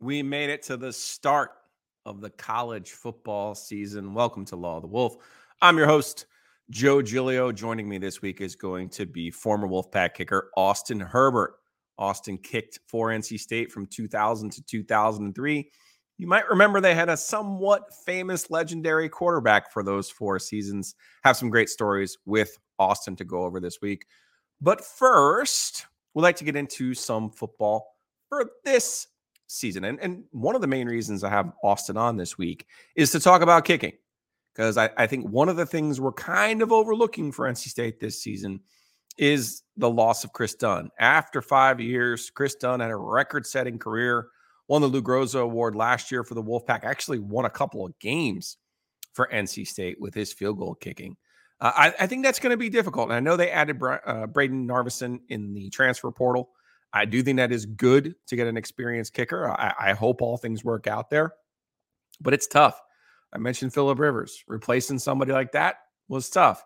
[0.00, 1.52] We made it to the start
[2.04, 4.12] of the college football season.
[4.12, 5.16] Welcome to Law of the Wolf.
[5.62, 6.26] I'm your host,
[6.68, 7.50] Joe Giglio.
[7.50, 11.54] Joining me this week is going to be former Wolfpack kicker Austin Herbert.
[11.98, 15.70] Austin kicked for NC State from 2000 to 2003.
[16.18, 20.94] You might remember they had a somewhat famous legendary quarterback for those four seasons.
[21.24, 24.04] Have some great stories with Austin to go over this week.
[24.60, 27.96] But first, we'd like to get into some football
[28.28, 29.06] for this
[29.46, 29.84] season.
[29.84, 33.20] And, and one of the main reasons I have Austin on this week is to
[33.20, 33.92] talk about kicking.
[34.54, 38.00] Because I, I think one of the things we're kind of overlooking for NC State
[38.00, 38.60] this season
[39.18, 40.90] is the loss of Chris Dunn.
[40.98, 44.28] After five years, Chris Dunn had a record setting career,
[44.68, 47.98] won the Lou Groza Award last year for the Wolfpack, actually won a couple of
[47.98, 48.56] games
[49.12, 51.16] for NC State with his field goal kicking.
[51.60, 53.06] Uh, I, I, think that's going to be difficult.
[53.08, 56.50] And I know they added Bra- uh, Brayden Narveson in the transfer portal.
[56.92, 59.50] I do think that is good to get an experienced kicker.
[59.50, 61.34] I, I hope all things work out there,
[62.20, 62.80] but it's tough.
[63.32, 64.42] I mentioned Philip Rivers.
[64.46, 65.76] Replacing somebody like that
[66.08, 66.64] was tough.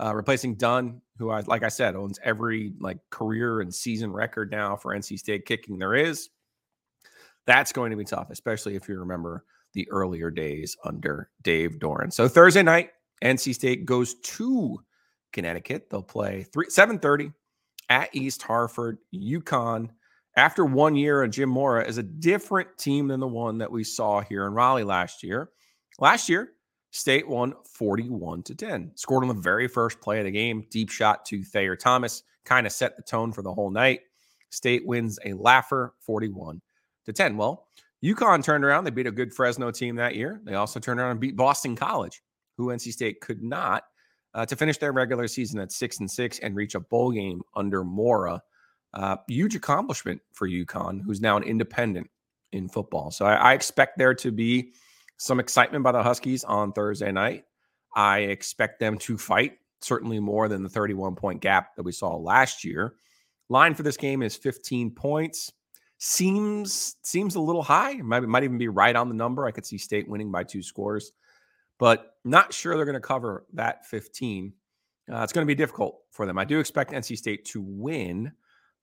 [0.00, 4.50] Uh, replacing Dunn, who I like I said owns every like career and season record
[4.50, 6.30] now for NC State kicking there is.
[7.46, 12.12] That's going to be tough, especially if you remember the earlier days under Dave Doeren.
[12.12, 12.90] So Thursday night,
[13.22, 14.78] NC State goes to
[15.32, 15.90] Connecticut.
[15.90, 17.32] They'll play three seven thirty
[17.88, 19.90] at East Hartford, UConn.
[20.36, 23.84] After one year of Jim Mora is a different team than the one that we
[23.84, 25.50] saw here in Raleigh last year.
[25.98, 26.52] Last year,
[26.90, 28.92] State won 41 to 10.
[28.94, 30.64] Scored on the very first play of the game.
[30.70, 34.00] Deep shot to Thayer Thomas kind of set the tone for the whole night.
[34.50, 36.60] State wins a laugher 41
[37.06, 37.36] to 10.
[37.36, 37.66] Well,
[38.04, 38.84] UConn turned around.
[38.84, 40.40] They beat a good Fresno team that year.
[40.44, 42.22] They also turned around and beat Boston College,
[42.56, 43.84] who NC State could not
[44.34, 47.42] uh, to finish their regular season at six and six and reach a bowl game
[47.54, 48.42] under Mora.
[48.94, 52.10] Uh, huge accomplishment for UConn, who's now an independent
[52.52, 53.10] in football.
[53.10, 54.72] So I, I expect there to be
[55.16, 57.44] some excitement by the Huskies on Thursday night.
[57.94, 62.16] I expect them to fight, certainly more than the 31 point gap that we saw
[62.16, 62.94] last year.
[63.48, 65.52] Line for this game is 15 points.
[65.98, 67.94] Seems seems a little high.
[67.94, 69.46] Might, might even be right on the number.
[69.46, 71.12] I could see State winning by two scores
[71.82, 74.52] but not sure they're going to cover that 15.
[75.12, 76.38] Uh, it's going to be difficult for them.
[76.38, 78.30] I do expect NC State to win,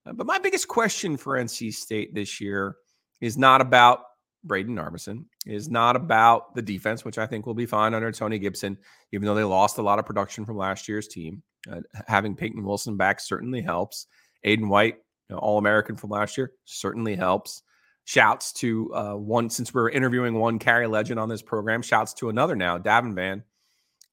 [0.06, 2.76] uh, but my biggest question for NC State this year
[3.22, 4.02] is not about
[4.46, 8.38] Brayden Narveson, is not about the defense, which I think will be fine under Tony
[8.38, 8.78] Gibson,
[9.14, 11.42] even though they lost a lot of production from last year's team.
[11.72, 14.08] Uh, having Peyton Wilson back certainly helps.
[14.46, 14.98] Aydan White,
[15.30, 17.64] you know, All American from last year, certainly helps.
[18.10, 22.30] Shouts to uh, one, since we're interviewing one Cary legend on this program, shouts to
[22.30, 22.80] another now.
[22.80, 23.44] Davin Vann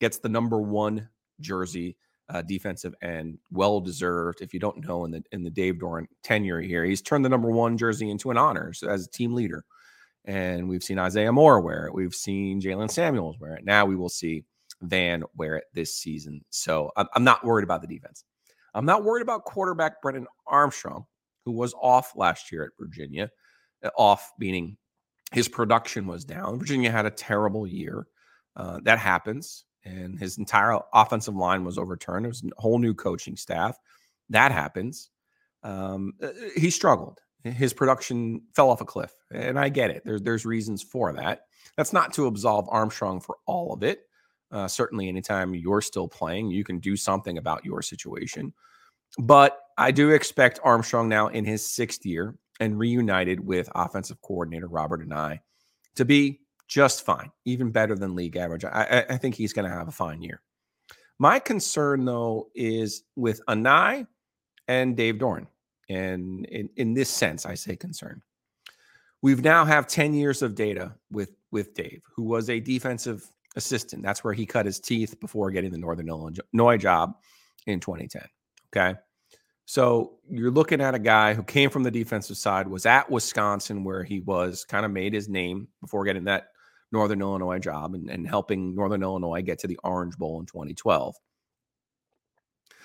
[0.00, 1.08] gets the number one
[1.40, 1.96] jersey,
[2.28, 4.42] uh, defensive end, well deserved.
[4.42, 7.30] If you don't know, in the in the Dave Doeren tenure here, he's turned the
[7.30, 9.64] number one jersey into an honor as a team leader.
[10.26, 11.94] And we've seen Isaiah Moore wear it.
[11.94, 13.64] We've seen Jaylen Samuels wear it.
[13.64, 14.44] Now we will see
[14.82, 16.44] Vann wear it this season.
[16.50, 18.24] So I'm, I'm not worried about the defense.
[18.74, 21.06] I'm not worried about quarterback Brennan Armstrong,
[21.46, 23.30] who was off last year at Virginia.
[23.82, 24.76] Uh, off, meaning
[25.32, 26.58] his production was down.
[26.58, 28.06] Virginia had a terrible year.
[28.56, 29.64] Uh, that happens.
[29.84, 32.24] And his entire offensive line was overturned.
[32.24, 33.78] There was a whole new coaching staff.
[34.30, 35.10] That happens.
[35.62, 37.20] Um, uh, he struggled.
[37.44, 39.12] His production fell off a cliff.
[39.32, 40.02] And I get it.
[40.04, 41.42] There's, there's reasons for that.
[41.76, 44.00] That's not to absolve Armstrong for all of it.
[44.50, 48.52] Uh, certainly, anytime you're still playing, you can do something about your situation.
[49.18, 54.66] But I do expect Armstrong now in his sixth year and reunited with offensive coordinator
[54.66, 55.40] Robert Anae
[55.96, 58.64] to be just fine, even better than league average.
[58.64, 60.42] I, I think he's going to have a fine year.
[61.18, 64.06] My concern, though, is with Anae
[64.68, 65.46] and Dave Doeren.
[65.88, 68.22] And in, in this sense, I say concern.
[69.22, 73.24] We've now have 10 years of data with, with Dave, who was a defensive
[73.54, 74.02] assistant.
[74.02, 77.14] That's where he cut his teeth before getting the Northern Illinois job
[77.66, 78.22] in 2010.
[78.74, 78.98] Okay.
[79.66, 83.82] So you're looking at a guy who came from the defensive side, was at Wisconsin,
[83.82, 86.50] where he was kind of made his name before getting that
[86.92, 91.16] Northern Illinois job and, and helping Northern Illinois get to the Orange Bowl in 2012.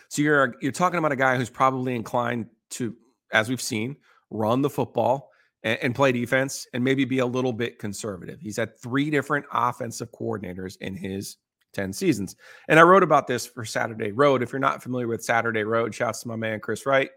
[0.10, 2.96] So you're you're talking about a guy who's probably inclined to,
[3.32, 3.96] as we've seen,
[4.32, 5.30] run the football
[5.64, 8.40] and, and play defense and maybe be a little bit conservative.
[8.42, 11.38] He's had three different offensive coordinators in his
[11.74, 12.36] 10 seasons.
[12.68, 14.44] And I wrote about this for Saturday Road.
[14.44, 17.10] If you're not familiar with Saturday Road, shouts to my man Chris Wright.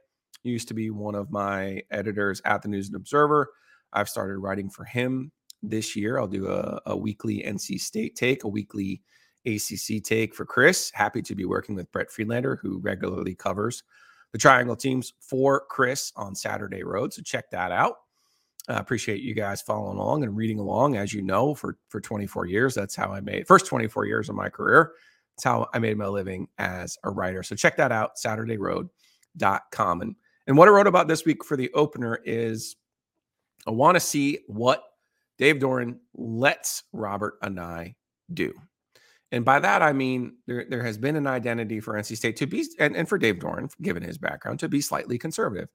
[0.43, 3.51] He used to be one of my editors at the News and Observer.
[3.93, 6.19] I've started writing for him this year.
[6.19, 9.03] I'll do a, a weekly NC State take, a weekly
[9.47, 10.91] ACC take for Chris.
[10.95, 13.83] Happy to be working with Brett Friedlander, who regularly covers
[14.33, 17.13] the Triangle teams for Chris on Saturday Road.
[17.13, 17.97] So check that out.
[18.69, 20.97] I appreciate you guys following along and reading along.
[20.97, 24.37] As you know, for for 24 years, that's how I made first 24 years of
[24.37, 24.93] my career.
[25.37, 27.43] That's how I made my living as a writer.
[27.43, 30.01] So check that out, SaturdayRoad.com.
[30.01, 30.17] And
[30.47, 32.77] and what I wrote about this week for the opener is
[33.67, 34.83] I want to see what
[35.39, 37.95] Dave Doeren lets Robert Anae
[38.33, 38.55] do.
[39.33, 42.47] And by that, I mean there, there has been an identity for NC State to
[42.47, 45.69] be, and, and for Dave Doeren, given his background, to be slightly conservative,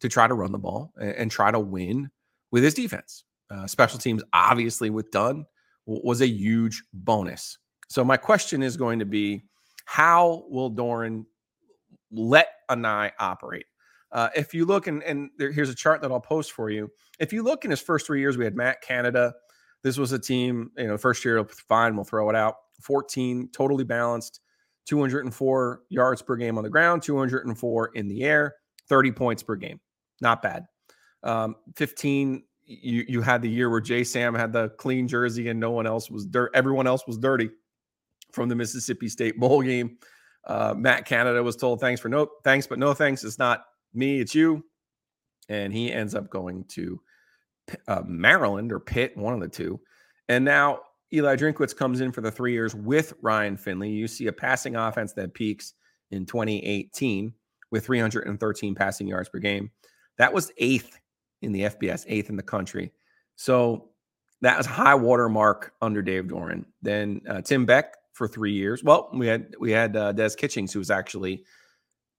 [0.00, 2.10] to try to run the ball and, and try to win
[2.50, 3.24] with his defense.
[3.50, 5.46] Uh, special teams, obviously, with Dunn,
[5.86, 7.58] was a huge bonus.
[7.88, 9.42] So my question is going to be,
[9.84, 11.24] how will Doeren
[12.10, 13.66] let Anae operate?
[14.12, 16.90] Uh, if you look, and, and there, here's a chart that I'll post for you.
[17.20, 19.34] If you look in his first three years, we had Matt Canada.
[19.82, 22.56] This was a team, you know, first year, fine, we'll throw it out.
[22.82, 24.40] 14, totally balanced,
[24.86, 28.54] 204 yards per game on the ground, 204 in the air,
[28.88, 29.80] 30 points per game.
[30.20, 30.66] Not bad.
[31.26, 35.58] Um, 15, you you had the year where Jay Sam had the clean jersey and
[35.58, 36.50] no one else was dirt.
[36.54, 37.50] Everyone else was dirty
[38.32, 39.98] from the Mississippi State bowl game.
[40.46, 43.24] Uh, Matt Canada was told thanks for no thanks, but no thanks.
[43.24, 44.64] It's not me, it's you.
[45.48, 47.00] And he ends up going to
[47.88, 49.80] uh, Maryland or Pitt, one of the two.
[50.28, 50.80] And now
[51.12, 53.90] Eli Drinkwitz comes in for the three years with Ryan Finley.
[53.90, 55.74] You see a passing offense that peaks
[56.10, 57.32] in 2018
[57.70, 59.70] with 313 passing yards per game.
[60.18, 60.98] That was eighth
[61.42, 62.92] in the FBS, eighth in the country.
[63.36, 63.90] So
[64.42, 66.64] that was high water mark under Dave Doeren.
[66.82, 68.82] Then uh, Tim Beck for three years.
[68.82, 71.44] Well, we had we had uh, Des Kitchings, who was actually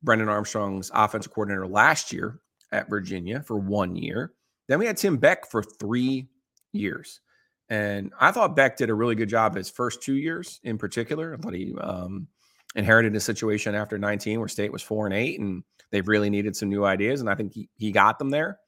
[0.03, 2.39] Brennan Armstrong's offensive coordinator last year
[2.71, 4.33] at Virginia for one year.
[4.67, 6.27] Then we had Tim Beck for three
[6.71, 7.21] years.
[7.69, 11.33] And I thought Beck did a really good job his first two years in particular.
[11.33, 12.27] I thought he um,
[12.75, 16.55] inherited a situation after 19 where State was four and eight, and they really needed
[16.55, 17.19] some new ideas.
[17.19, 18.59] And I think he, he got them there.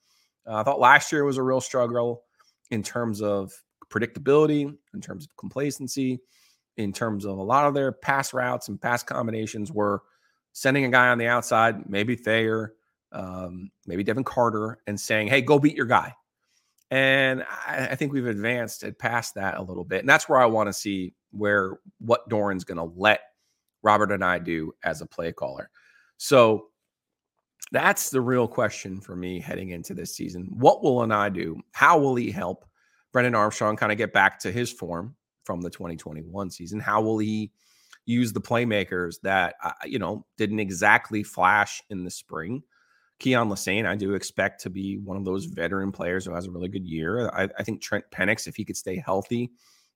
[0.48, 2.24] Uh, I thought last year was a real struggle
[2.72, 3.52] in terms of
[3.90, 6.20] predictability, in terms of complacency,
[6.78, 10.02] in terms of a lot of their pass routes and pass combinations were
[10.54, 12.74] sending a guy on the outside, maybe Thayer,
[13.12, 16.14] um, maybe Devin Carter, and saying, hey, go beat your guy.
[16.92, 20.00] And I, I think we've advanced and past that a little bit.
[20.00, 23.22] And that's where I want to see where what Doeren's going to let
[23.84, 25.70] Robert Anae do as a play caller.
[26.18, 26.68] So
[27.72, 30.48] that's the real question for me heading into this season.
[30.52, 31.62] What will Anae do?
[31.72, 32.66] How will he help
[33.14, 36.80] Brennan Armstrong kind of get back to his form from the 2021 season?
[36.80, 37.52] How will he
[38.06, 42.64] use the playmakers that, uh, you know, didn't exactly flash in the spring?
[43.20, 46.52] Keyon Lesane, I do expect to be one of those veteran players who has a
[46.52, 47.30] really good year.
[47.30, 49.52] I, I think Trent Pennix, if he could stay healthy,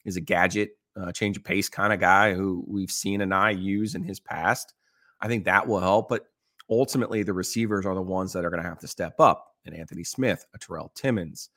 [0.06, 3.96] is a gadget, uh, change of pace kind of guy who we've seen Anae use
[3.96, 4.74] in his past.
[5.22, 6.10] I think that will help.
[6.10, 6.26] But
[6.70, 9.56] ultimately, the receivers are the ones that are going to have to step up.
[9.66, 11.50] And Anthony Smith, a Terrell Timmons,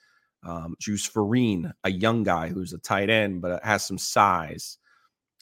[0.45, 4.79] um, Juice Vereen, a young guy who's a tight end but has some size.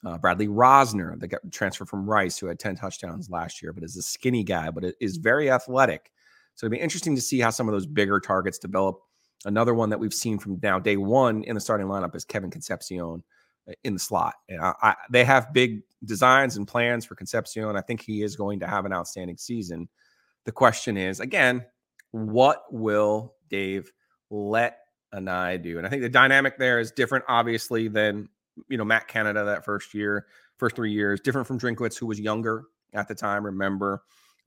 [0.05, 3.83] Uh, Bradley Rozner, that got transferred from Rice, who had 10 touchdowns last year, but
[3.83, 6.13] is a skinny guy, but is very athletic.
[6.55, 9.01] So it'd be interesting to see how some of those bigger targets develop.
[9.47, 12.51] Another one that we've seen from now day one in the starting lineup is Kevin
[12.51, 13.23] Concepcion uh,
[13.83, 14.35] in the slot.
[14.49, 17.77] And I, I, they have big designs and plans for Concepcion.
[17.77, 19.89] I think he is going to have an outstanding season.
[20.45, 21.65] The question is, again,
[22.11, 23.91] what will Dave
[24.31, 24.79] let
[25.15, 25.79] Anae do?
[25.79, 28.29] And I think the dynamic there is different, obviously, than
[28.69, 30.27] you know Matt Canada that first year,
[30.59, 33.45] first three years, different from Drinkwitz, who was younger at the time.
[33.45, 34.03] Remember,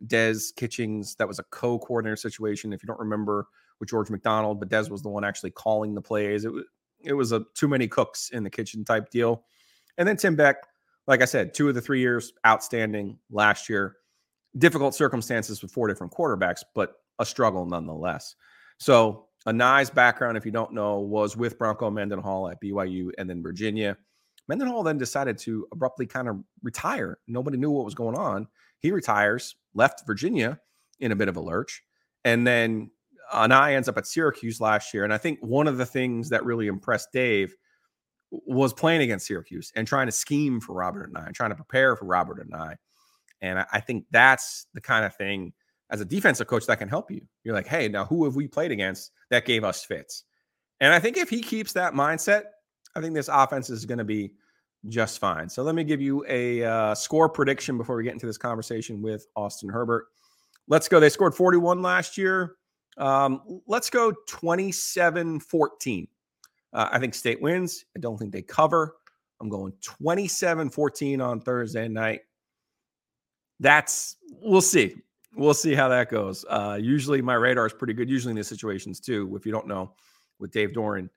[0.05, 1.15] Des Kitchings.
[1.15, 2.71] That was a co-coordinator situation.
[2.71, 3.47] If you don't remember
[3.79, 6.45] with George McDonald, but Des was the one actually calling the plays.
[6.45, 6.63] It was
[7.03, 9.43] it was a too many cooks in the kitchen type deal.
[9.97, 10.57] And then Tim Beck,
[11.07, 13.97] like I said, two of the three years outstanding last year.
[14.57, 18.35] Difficult circumstances with four different quarterbacks, but a struggle nonetheless.
[18.79, 23.41] So Anae's background, if you don't know, was with Bronco Mendenhall at BYU and then
[23.41, 23.97] Virginia.
[24.47, 27.19] Mendenhall then decided to abruptly kind of retire.
[27.27, 28.47] Nobody knew what was going on.
[28.79, 30.59] He retires, left Virginia
[30.99, 31.83] in a bit of a lurch,
[32.25, 32.91] and then
[33.33, 35.03] Anae ends up at Syracuse last year.
[35.03, 37.55] And I think one of the things that really impressed Dave
[38.31, 41.95] was playing against Syracuse and trying to scheme for Robert Anae, and trying to prepare
[41.95, 42.39] for Robert.
[42.39, 42.75] And I,
[43.41, 45.53] And I think that's the kind of thing
[45.89, 47.21] as a defensive coach that can help you.
[47.43, 50.23] You're like, hey, now who have we played against that gave us fits?
[50.79, 52.43] And I think if he keeps that mindset,
[52.95, 54.33] I think this offense is going to be
[54.87, 55.49] just fine.
[55.49, 59.01] So let me give you a uh, score prediction before we get into this conversation
[59.01, 60.05] with Austin Herbert.
[60.67, 60.99] Let's go.
[60.99, 62.55] They scored 41 last year.
[62.97, 66.07] Um, let's go 27 14.
[66.73, 67.85] Uh, I think state wins.
[67.95, 68.95] I don't think they cover.
[69.39, 72.21] I'm going 27 14 on Thursday night.
[73.59, 74.95] That's, we'll see.
[75.35, 76.45] We'll see how that goes.
[76.49, 79.35] Uh, usually my radar is pretty good, usually in these situations too.
[79.35, 79.93] If you don't know,
[80.39, 81.09] with Dave Doeren,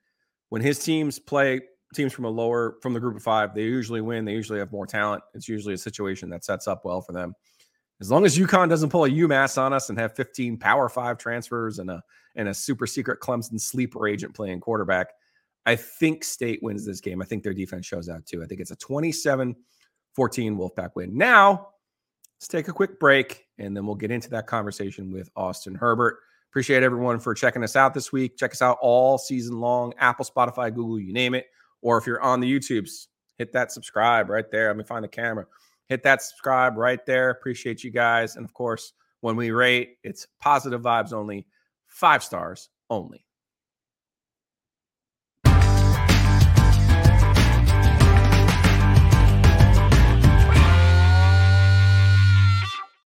[0.49, 1.61] when his teams play
[1.93, 4.25] teams from a lower, from the group of five, they usually win.
[4.25, 5.23] They usually have more talent.
[5.33, 7.33] It's usually a situation that sets up well for them.
[8.01, 11.19] As long as UConn doesn't pull a UMass on us and have 15 Power Five
[11.19, 12.03] transfers and a
[12.35, 15.07] and a super secret Clemson sleeper agent playing quarterback,
[15.67, 17.21] I think State wins this game.
[17.21, 18.41] I think their defense shows out too.
[18.41, 19.55] I think it's a 27
[20.15, 21.15] 14 Wolfpack win.
[21.15, 21.69] Now,
[22.37, 26.17] let's take a quick break and then we'll get into that conversation with Austin Herbert.
[26.49, 28.35] Appreciate everyone for checking us out this week.
[28.35, 31.45] Check us out all season long Apple, Spotify, Google, you name it.
[31.81, 34.67] Or if you're on the YouTubes, hit that subscribe right there.
[34.67, 35.45] Let me find the camera.
[35.91, 37.31] Hit that subscribe right there.
[37.31, 38.37] Appreciate you guys.
[38.37, 41.47] And of course, when we rate, it's positive vibes only,
[41.85, 43.25] five stars only.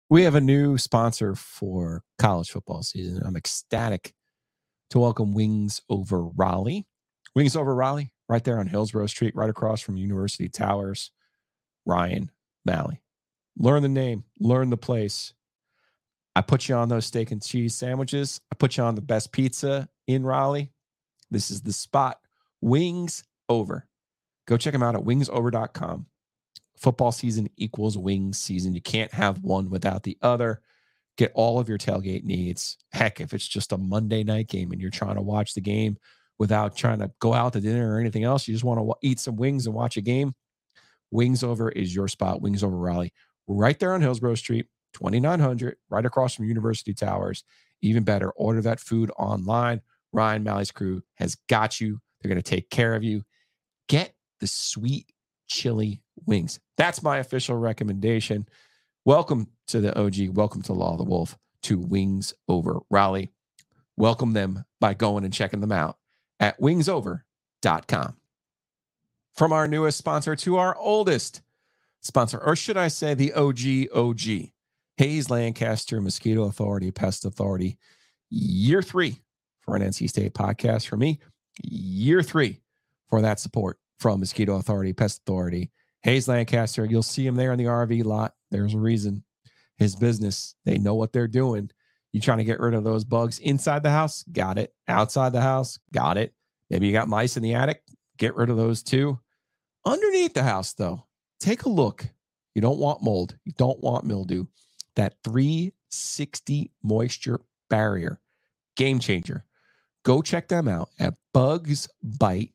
[0.10, 3.22] We have a new sponsor for college football season.
[3.24, 4.16] I'm ecstatic
[4.90, 6.88] to welcome Wings Over Raleigh.
[7.36, 11.12] Wings Over Raleigh, right there on Hillsborough Street, right across from University Towers.
[11.86, 12.32] Ryan
[12.66, 13.02] Malley.
[13.58, 15.34] Learn the name, learn the place.
[16.36, 18.42] I put you on those steak and cheese sandwiches.
[18.52, 20.72] I put you on the best pizza in Raleigh.
[21.30, 22.20] This is the spot.
[22.62, 23.88] Wings Over.
[24.48, 26.08] Go check them out at wingsover.com
[26.84, 28.74] football season equals wings season.
[28.74, 30.62] You can't have one without the other.
[31.18, 32.78] Get all of your tailgate needs.
[32.92, 35.98] Heck, if it's just a Monday night game and you're trying to watch the game
[36.40, 39.20] without trying to go out to dinner or anything else, you just want to eat
[39.20, 40.34] some wings and watch a game.
[41.14, 42.42] Wings Over is your spot.
[42.42, 43.14] Wings Over Raleigh,
[43.48, 44.66] right there on Hillsborough Street,
[44.96, 47.44] 2900, right across from University Towers.
[47.82, 49.82] Even better, order that food online.
[50.12, 52.00] Ryan Malley's crew has got you.
[52.22, 53.24] They're going to take care of you.
[53.88, 55.12] Get the sweet
[55.48, 56.60] chili wings.
[56.78, 58.48] That's my official recommendation.
[59.06, 60.36] Welcome to the OG.
[60.36, 63.32] Welcome to Law of the Wolf to Wings Over Raleigh.
[63.98, 65.98] Welcome them by going and checking them out
[66.40, 68.16] at wingsover.com.
[69.36, 71.42] From our newest sponsor to our oldest
[72.02, 74.50] sponsor, or should I say the OG OG,
[74.98, 77.78] Hayes Lancaster Mosquito Authority, Pest Authority,
[78.30, 79.22] year three
[79.62, 81.20] for an NC State podcast for me,
[81.64, 82.62] year three
[83.10, 85.72] for that support from Mosquito Authority, Pest Authority,
[86.04, 86.86] Hayes Lancaster.
[86.86, 88.34] You'll see him there in the RV lot.
[88.52, 89.24] There's a reason.
[89.78, 91.72] His business, they know what they're doing.
[92.12, 94.24] You trying to get rid of those bugs inside the house?
[94.32, 94.74] Got it.
[94.88, 95.80] Outside the house?
[95.92, 96.34] Got it.
[96.70, 97.82] Maybe you got mice in the attic?
[98.18, 99.20] Get rid of those too.
[99.86, 101.06] Underneath the house, though,
[101.40, 102.08] take a look.
[102.56, 103.36] You don't want mold.
[103.44, 104.46] You don't want mildew.
[104.96, 108.20] That 360 moisture barrier,
[108.78, 109.44] game changer.
[110.04, 112.50] Go check them out at bugsbite.com.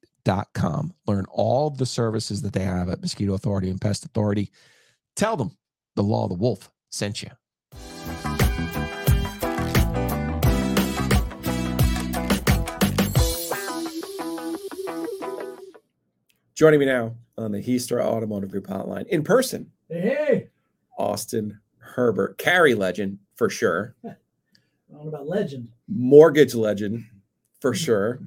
[1.06, 4.50] Learn all the services that they have at Mosquito Authority and Pest Authority.
[5.16, 5.56] Tell them
[5.96, 7.30] the law of the wolf sent you.
[16.58, 20.48] Joining me now on the Heastra Automotive Group hotline in person, Hey, hey.
[20.98, 24.10] Austin Herbert, Cary legend for sure, I
[25.06, 25.68] about legend.
[25.86, 27.04] mortgage legend
[27.60, 28.18] for sure,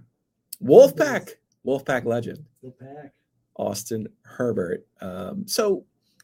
[0.63, 1.31] Wolfpack,
[1.65, 3.11] Wolfpack legend, The pack.
[3.57, 4.87] Austin Herbert.
[5.01, 5.83] Um, so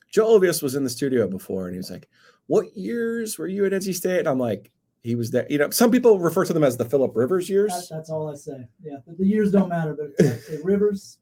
[0.10, 2.08] Joe Ovies was in the studio before and he was like,
[2.46, 4.20] What years were you at NC State?
[4.20, 4.72] And I'm like,
[5.04, 5.46] he was there.
[5.50, 7.88] You know, some people refer to them as the Philip Rivers That, years.
[7.92, 8.66] that's all I say.
[8.82, 10.26] Yeah, the, the years don't matter, but
[10.64, 11.18] Rivers,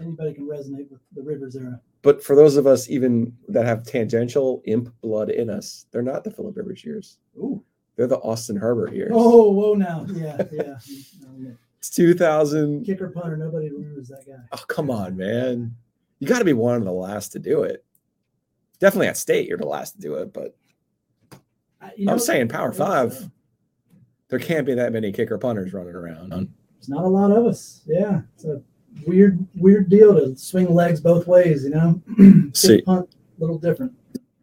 [0.00, 1.80] anybody can resonate with the Rivers era.
[2.02, 6.24] But for those of us even that have tangential imp blood in us, they're not
[6.24, 7.18] the Philip Rivers years.
[7.36, 7.62] Ooh.
[7.96, 9.12] They're the Austin Herbert years.
[9.14, 10.06] Oh, whoa now.
[10.12, 10.76] Yeah, yeah.
[11.78, 12.84] It's 2000.
[12.84, 14.42] Kicker punter, nobody remembers that guy.
[14.50, 15.76] Oh, come on, man.
[16.18, 17.84] You got to be one of the last to do it.
[18.80, 20.32] Definitely at state, you're the last to do it.
[20.32, 20.56] But
[21.80, 23.26] I- you know, I'm saying Power Five, uh,
[24.28, 26.30] there can't be that many kicker punters running around.
[26.30, 27.82] There's not a lot of us.
[27.86, 28.60] Yeah, it's a
[29.06, 31.64] weird, weird deal to swing legs both ways.
[31.64, 33.92] You know, See- punt, a little different.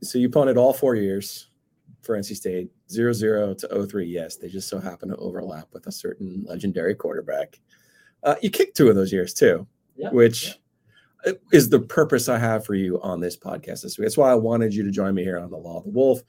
[0.02, 1.50] So you punted all four years
[2.02, 4.06] for NC State, 0 0 to 03.
[4.06, 7.60] Yes, they just so happen to overlap with a certain legendary quarterback.
[8.24, 10.60] Uh, you kicked two of those years too, Yeah, which
[11.54, 14.06] is the purpose I have for you on this podcast this week.
[14.06, 16.22] That's why I wanted you to join me here on the Law of the Wolf.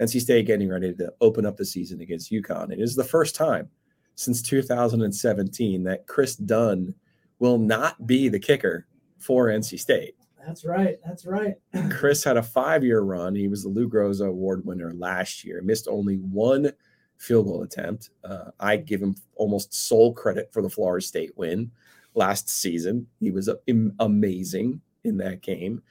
[0.00, 2.70] NC State getting ready to open up the season against UConn.
[2.70, 3.70] It is the first time
[4.14, 6.94] since 2017 that Chris Dunn
[7.42, 8.86] will not be the kicker
[9.18, 10.14] for NC State.
[10.46, 10.98] That's right.
[11.04, 11.56] That's right.
[11.90, 13.34] Chris had a five year run.
[13.34, 16.72] He was the Lou Groza Award winner last year, missed only one
[17.18, 18.10] field goal attempt.
[18.22, 21.72] Uh, I give him almost sole credit for the Florida State win
[22.14, 23.08] last season.
[23.18, 23.50] He was
[23.98, 25.82] amazing in that game.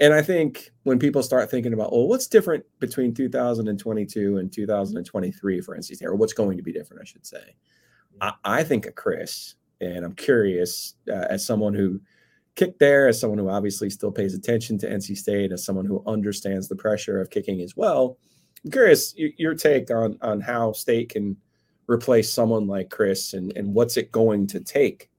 [0.00, 5.60] And I think when people start thinking about, well, what's different between 2022 and 2023
[5.62, 7.56] for NC State, or what's going to be different, I should say,
[8.20, 12.00] I, I think of Chris, and I'm curious uh, as someone who
[12.56, 16.02] kicked there, as someone who obviously still pays attention to NC State, as someone who
[16.06, 18.18] understands the pressure of kicking as well.
[18.64, 21.36] I'm curious your take on on how State can
[21.86, 25.10] replace someone like Chris, and and what's it going to take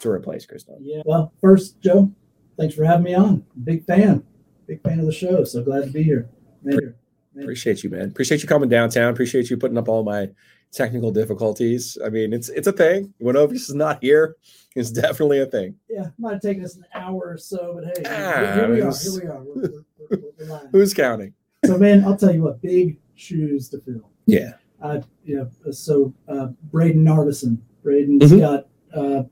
[0.00, 0.78] to replace Chris Dunn?
[0.80, 1.02] Yeah.
[1.04, 2.12] Well, first, Joe,
[2.58, 3.44] thanks for having me on.
[3.64, 4.22] Big fan,
[4.66, 5.44] big fan of the show.
[5.44, 6.28] So glad to be here.
[6.62, 6.96] Major.
[7.40, 8.08] Appreciate you, man.
[8.08, 9.10] Appreciate you coming downtown.
[9.10, 10.28] Appreciate you putting up all my
[10.72, 11.98] technical difficulties.
[12.04, 13.12] I mean, it's it's a thing.
[13.18, 14.36] When Ovies is not here,
[14.74, 15.76] it's definitely a thing.
[15.88, 18.92] Yeah, might have taken us an hour or so, but hey, ah, here, we are.
[18.92, 19.42] Here we are.
[19.42, 21.34] We're, we're, we're, who's counting?
[21.64, 24.10] So, man, I'll tell you what, big shoes to fill.
[24.26, 24.54] Yeah.
[24.80, 27.58] Uh, you know, so uh, Brayden Narveson.
[27.84, 28.40] Brayden's mm-hmm.
[28.40, 29.22] got uh,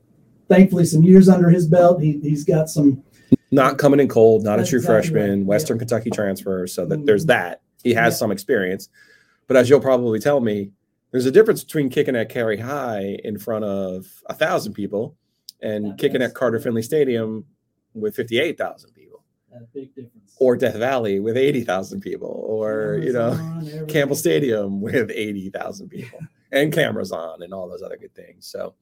[0.47, 2.01] thankfully some years under his belt.
[2.01, 3.03] He he's got some.
[3.53, 5.45] Not coming in cold, not a true exactly freshman, right.
[5.45, 5.79] Western yeah.
[5.79, 6.67] Kentucky transfer.
[6.67, 7.05] So that mm-hmm.
[7.05, 7.61] there's that.
[7.83, 8.17] He has yeah.
[8.17, 8.87] some experience,
[9.47, 10.71] but as you'll probably tell me,
[11.11, 15.17] there's a difference between kicking at Cary High in front of a thousand people
[15.61, 17.45] and that kicking at Carter Finley Stadium
[17.93, 19.23] with fifty eight thousand people.
[19.51, 20.35] That's a big difference.
[20.39, 25.49] Or Death Valley with eighty thousand people, or cameras you know, Campbell Stadium with eighty
[25.49, 26.19] thousand people,
[26.51, 28.47] and cameras on, and all those other good things.
[28.47, 28.73] So,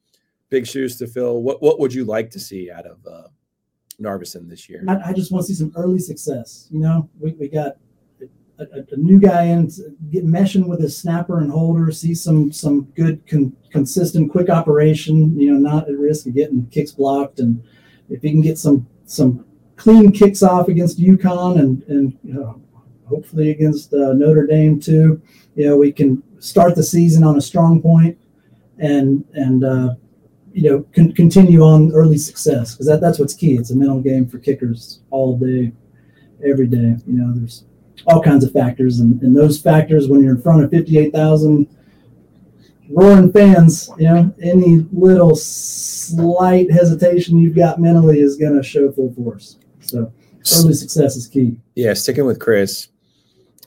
[0.49, 1.41] big shoes to fill.
[1.41, 3.27] What what would you like to see out of uh,
[3.99, 4.83] Narveson this year?
[4.87, 6.67] I, I just want to see some early success.
[6.69, 7.77] You know, we, we got
[8.59, 9.69] a, a, new guy in,
[10.11, 15.39] get meshing with his snapper and holder, see some some good con, consistent quick operation.
[15.39, 17.63] You know, not at risk of getting kicks blocked, and
[18.09, 19.45] if he can get some some
[19.75, 22.61] clean kicks off against UConn and and you know,
[23.05, 25.21] hopefully against uh, Notre Dame too,
[25.55, 28.17] you know, we can start the season on a strong point
[28.79, 29.93] and and uh,
[30.53, 33.55] you know con- continue on early success because that, that's what's key.
[33.55, 35.71] It's a mental game for kickers all day,
[36.43, 36.95] every day.
[37.05, 37.65] You know, there's
[38.07, 38.99] all kinds of factors.
[38.99, 41.67] And, and those factors, when you're in front of 58,000
[42.89, 48.91] roaring fans, you know, any little slight hesitation you've got mentally is going to show
[48.91, 49.57] full force.
[49.81, 50.11] So
[50.57, 51.57] early success is key.
[51.75, 52.89] Yeah, sticking with Chris.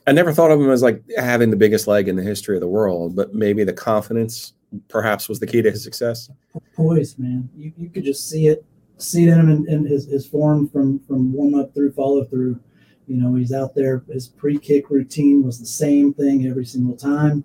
[0.05, 2.61] I never thought of him as like having the biggest leg in the history of
[2.61, 4.53] the world, but maybe the confidence
[4.89, 6.29] perhaps was the key to his success.
[6.75, 7.49] Poise, man.
[7.55, 8.65] You, you could just see it,
[8.97, 12.25] see it in him in, in his, his form from from warm up through follow
[12.25, 12.59] through.
[13.07, 14.03] You know, he's out there.
[14.11, 17.43] His pre-kick routine was the same thing every single time,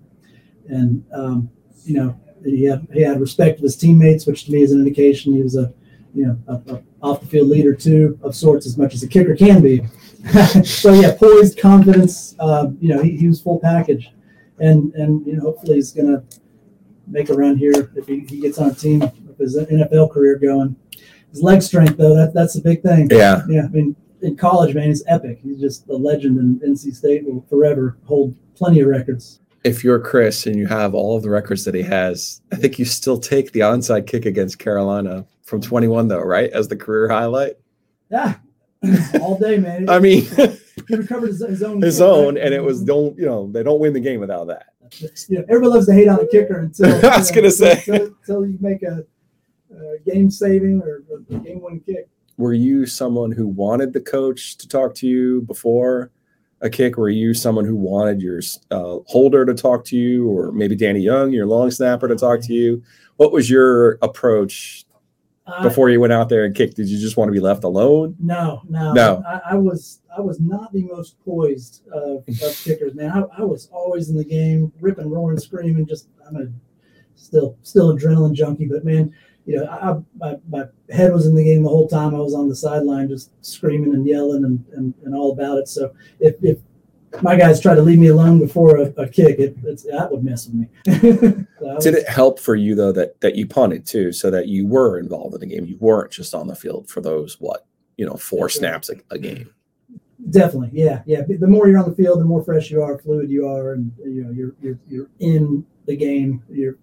[0.68, 1.50] and um,
[1.84, 4.78] you know he had he had respect of his teammates, which to me is an
[4.78, 5.72] indication he was a
[6.14, 9.08] you know a, a off the field leader too of sorts, as much as a
[9.08, 9.84] kicker can be.
[10.64, 12.34] so yeah, poised, confidence.
[12.38, 14.10] Uh, you know, he, he was full package,
[14.58, 16.22] and and you know hopefully he's gonna
[17.06, 20.36] make a run here if he, he gets on a team with his NFL career
[20.36, 20.76] going.
[21.30, 23.08] His leg strength though, that that's a big thing.
[23.10, 23.64] Yeah, yeah.
[23.64, 25.40] I mean, in college, man, he's epic.
[25.42, 29.40] He's just a legend, and NC State will forever hold plenty of records.
[29.64, 32.78] If you're Chris and you have all of the records that he has, I think
[32.78, 37.08] you still take the onside kick against Carolina from 21, though, right, as the career
[37.08, 37.56] highlight.
[38.10, 38.36] Yeah,
[39.20, 39.88] all day, man.
[39.88, 40.22] I mean,
[40.88, 43.80] he recovered his, his own, his own, and it was don't you know they don't
[43.80, 44.66] win the game without that.
[45.28, 48.06] Yeah, everybody loves to hate on a kicker until I was going to say until,
[48.06, 49.04] until, you make a,
[49.74, 54.56] a game saving or a game winning kick were you someone who wanted the coach
[54.58, 56.10] to talk to you before
[56.60, 56.96] a kick?
[56.96, 61.00] Were you someone who wanted your uh, holder to talk to you, or maybe Danny
[61.00, 62.82] Young, your long snapper, to talk to you?
[63.16, 64.86] What was your approach
[65.48, 66.76] uh, before you went out there and kicked?
[66.76, 68.14] Did you just want to be left alone?
[68.20, 69.22] No, no, no.
[69.26, 73.10] I, I was I was not the most poised of, of kickers, man.
[73.10, 75.86] I, I, was always in the game, ripping, roaring, screaming.
[75.86, 76.46] Just I'm a
[77.16, 79.12] still still adrenaline junkie, but man,
[79.48, 82.14] you know, I, my, my head was in the game the whole time.
[82.14, 85.68] I was on the sideline just screaming and yelling and, and, and all about it.
[85.68, 86.58] So if, if
[87.22, 90.46] my guys try to leave me alone before a, a kick, it, that would mess
[90.46, 91.46] with me.
[91.60, 94.66] so Did it help for you though that that you punted too, so that you
[94.66, 95.64] were involved in the game?
[95.64, 99.18] You weren't just on the field for those what you know four snaps a, a
[99.18, 99.50] game.
[100.28, 101.22] Definitely, yeah, yeah.
[101.26, 103.90] The more you're on the field, the more fresh you are, fluid you are, and
[104.04, 106.42] you know you're you're you're in the game.
[106.50, 106.76] You're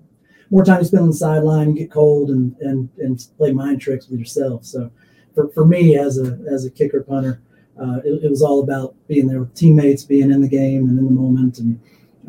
[0.52, 4.08] more time you spend on the sideline, get cold, and and and play mind tricks
[4.08, 4.66] with yourself.
[4.66, 4.92] So,
[5.34, 7.42] for, for me as a as a kicker punter,
[7.80, 10.98] uh, it, it, was all about being there with teammates, being in the game and
[10.98, 11.60] in the moment.
[11.60, 11.80] And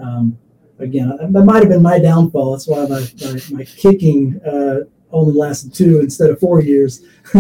[0.01, 0.39] um,
[0.79, 2.53] again, that might have been my downfall.
[2.53, 4.81] That's why my, my, my kicking uh,
[5.13, 7.05] only lasted two instead of four years.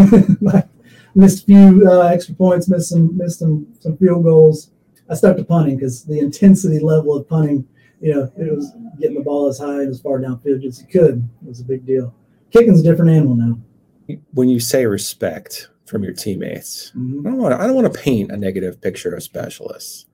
[1.14, 4.70] missed a few uh, extra points, missed some missed some some field goals.
[5.08, 7.66] I stuck to punting because the intensity level of punting,
[8.00, 10.86] you know, it was getting the ball as high and as far downfield as you
[10.86, 11.28] could.
[11.42, 12.14] It was a big deal.
[12.50, 14.16] Kicking's a different animal now.
[14.32, 17.26] When you say respect from your teammates, mm-hmm.
[17.26, 20.06] I don't want to, I don't want to paint a negative picture of specialists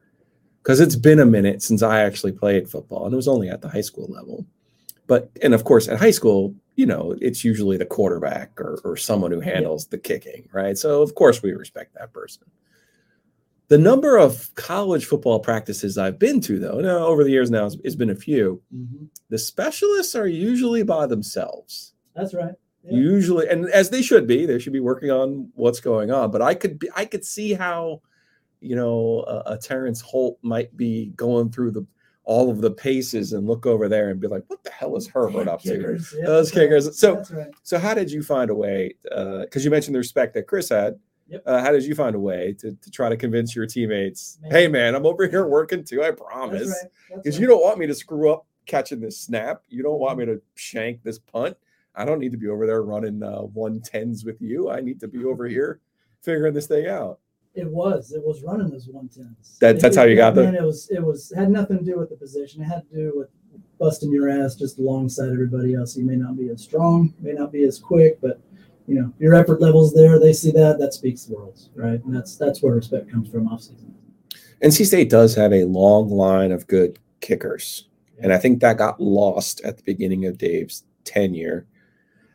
[0.62, 3.61] because it's been a minute since I actually played football, and it was only at
[3.61, 4.47] the high school level.
[5.07, 8.97] But and of course, at high school, you know, it's usually the quarterback or, or
[8.97, 9.88] someone who handles yeah.
[9.90, 10.79] the kicking, right?
[10.79, 12.45] So of course we respect that person.
[13.72, 17.70] The number of college football practices I've been to, though, now over the years now,
[17.82, 18.61] it's been a few.
[18.70, 19.06] Mm-hmm.
[19.30, 21.94] The specialists are usually by themselves.
[22.14, 22.52] That's right.
[22.85, 22.98] Yeah.
[22.98, 26.30] Usually, and as they should be, they should be working on what's going on.
[26.30, 28.02] But I could be, I could see how,
[28.61, 31.87] you know, a, a Terrence Holt might be going through the
[32.24, 35.08] all of the paces and look over there and be like, what the hell is
[35.08, 36.18] Herbert up kickers, to?
[36.18, 36.85] Yeah, Those kickers.
[36.88, 36.94] Right.
[36.94, 37.48] So, right.
[37.62, 38.96] so how did you find a way?
[39.02, 40.98] Because uh, you mentioned the respect that Chris had.
[41.33, 41.42] Yep.
[41.47, 44.38] Uh, how did you find a way to, to try to convince your teammates?
[44.42, 44.51] Man.
[44.51, 46.03] Hey, man, I'm over here working too.
[46.05, 46.75] I promise.
[47.09, 47.40] Because right.
[47.40, 49.62] you don't want me to screw up catching this snap.
[49.71, 51.57] You don't want me to shank this punt.
[51.95, 54.71] I don't need to be over there running uh, 110s with you.
[54.71, 55.81] I need to be over here
[56.21, 57.18] figuring this thing out.
[57.55, 58.12] It was.
[58.12, 59.57] It was running those one tens.
[59.61, 60.55] That, that's it, how you got them.
[60.55, 60.90] It was.
[60.90, 62.62] It was had nothing to do with the position.
[62.62, 63.29] It had to do with
[63.79, 65.97] busting your ass just alongside everybody else.
[65.97, 68.40] You may not be as strong, may not be as quick, but
[68.87, 70.18] you know your effort levels there.
[70.18, 70.79] They see that.
[70.79, 72.03] That speaks worlds, right?
[72.05, 73.95] And that's that's where respect comes from off season.
[74.62, 78.25] NC State does have a long line of good kickers, yeah.
[78.25, 81.66] and I think that got lost at the beginning of Dave's tenure.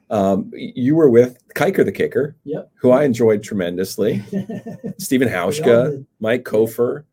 [0.10, 2.72] Um, you were with Kiker the kicker, yep.
[2.76, 4.24] who I enjoyed tremendously.
[4.98, 7.04] Stephen Hauschka, Mike Cofer.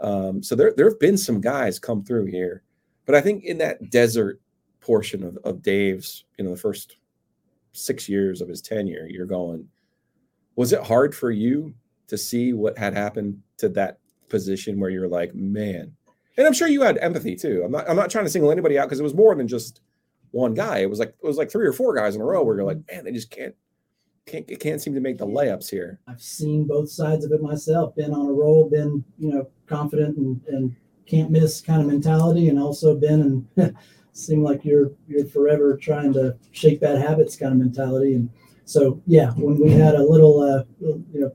[0.00, 2.62] Um, so there there have been some guys come through here,
[3.06, 4.40] but I think in that desert
[4.80, 6.96] portion of, of Dave's, you know, the first
[7.72, 9.66] six years of his tenure, you're going.
[10.56, 11.74] Was it hard for you
[12.08, 15.92] to see what had happened to that position where you're like, man?
[16.36, 17.62] And I'm sure you had empathy too.
[17.64, 19.80] I'm not I'm not trying to single anybody out because it was more than just
[20.30, 20.78] one guy.
[20.78, 22.64] It was like it was like three or four guys in a row where you're
[22.64, 22.96] like, mm-hmm.
[22.96, 23.54] man, they just can't
[24.26, 26.00] can't can't seem to make the layups here.
[26.06, 27.94] I've seen both sides of it myself.
[27.94, 32.48] Been on a roll, been you know confident and, and can't miss kind of mentality,
[32.48, 33.76] and also been and
[34.12, 38.14] seem like you're you're forever trying to shake bad habits kind of mentality.
[38.14, 38.30] And
[38.64, 41.32] so yeah, when we had a little uh, you know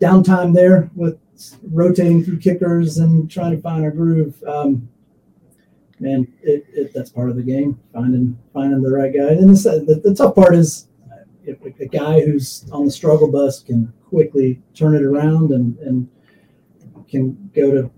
[0.00, 1.18] downtime there with
[1.62, 4.42] rotating through kickers and trying to find our groove.
[4.44, 4.88] Um,
[6.00, 7.80] man, it, it, that's part of the game.
[7.92, 9.30] Finding finding the right guy.
[9.30, 10.88] And the, the, the tough part is
[11.44, 16.08] if a guy who's on the struggle bus can quickly turn it around and and
[17.08, 17.90] can go to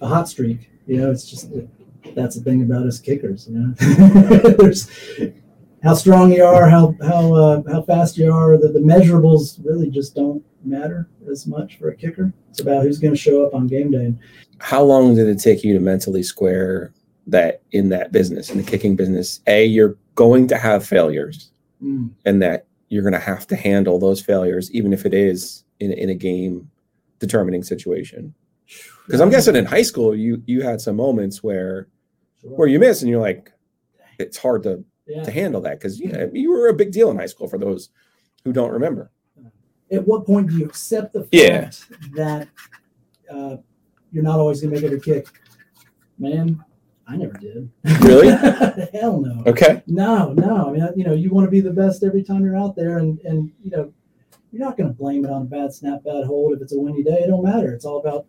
[0.00, 0.70] a hot streak.
[0.86, 1.50] You know, it's just
[2.14, 3.48] that's the thing about us kickers.
[3.48, 3.74] You know,
[4.58, 4.90] there's
[5.82, 8.56] how strong you are, how how uh, how fast you are.
[8.56, 12.32] The, the measurables really just don't matter as much for a kicker.
[12.50, 14.14] It's about who's going to show up on game day.
[14.58, 16.92] How long did it take you to mentally square
[17.26, 21.50] that in that business, in the kicking business, a you're going to have failures,
[21.82, 22.10] mm.
[22.24, 25.92] and that you're going to have to handle those failures, even if it is in
[25.92, 26.70] in a game
[27.18, 28.34] determining situation.
[29.06, 31.88] Because I'm guessing in high school, you you had some moments where.
[32.42, 33.52] Where you miss, and you're like,
[34.18, 35.22] it's hard to yeah.
[35.22, 37.58] to handle that because you know, you were a big deal in high school for
[37.58, 37.90] those
[38.44, 39.10] who don't remember.
[39.90, 41.70] At what point do you accept the fact yeah.
[42.14, 42.48] that
[43.32, 43.56] uh,
[44.10, 45.28] you're not always going to make every kick?
[46.18, 46.64] Man,
[47.06, 47.70] I never did.
[48.00, 48.28] Really?
[48.92, 49.44] Hell no.
[49.46, 49.82] Okay.
[49.86, 50.68] No, no.
[50.68, 52.98] I mean, you know, you want to be the best every time you're out there,
[52.98, 53.92] and and you know,
[54.50, 56.78] you're not going to blame it on a bad snap, bad hold if it's a
[56.78, 57.20] windy day.
[57.20, 57.72] It don't matter.
[57.72, 58.26] It's all about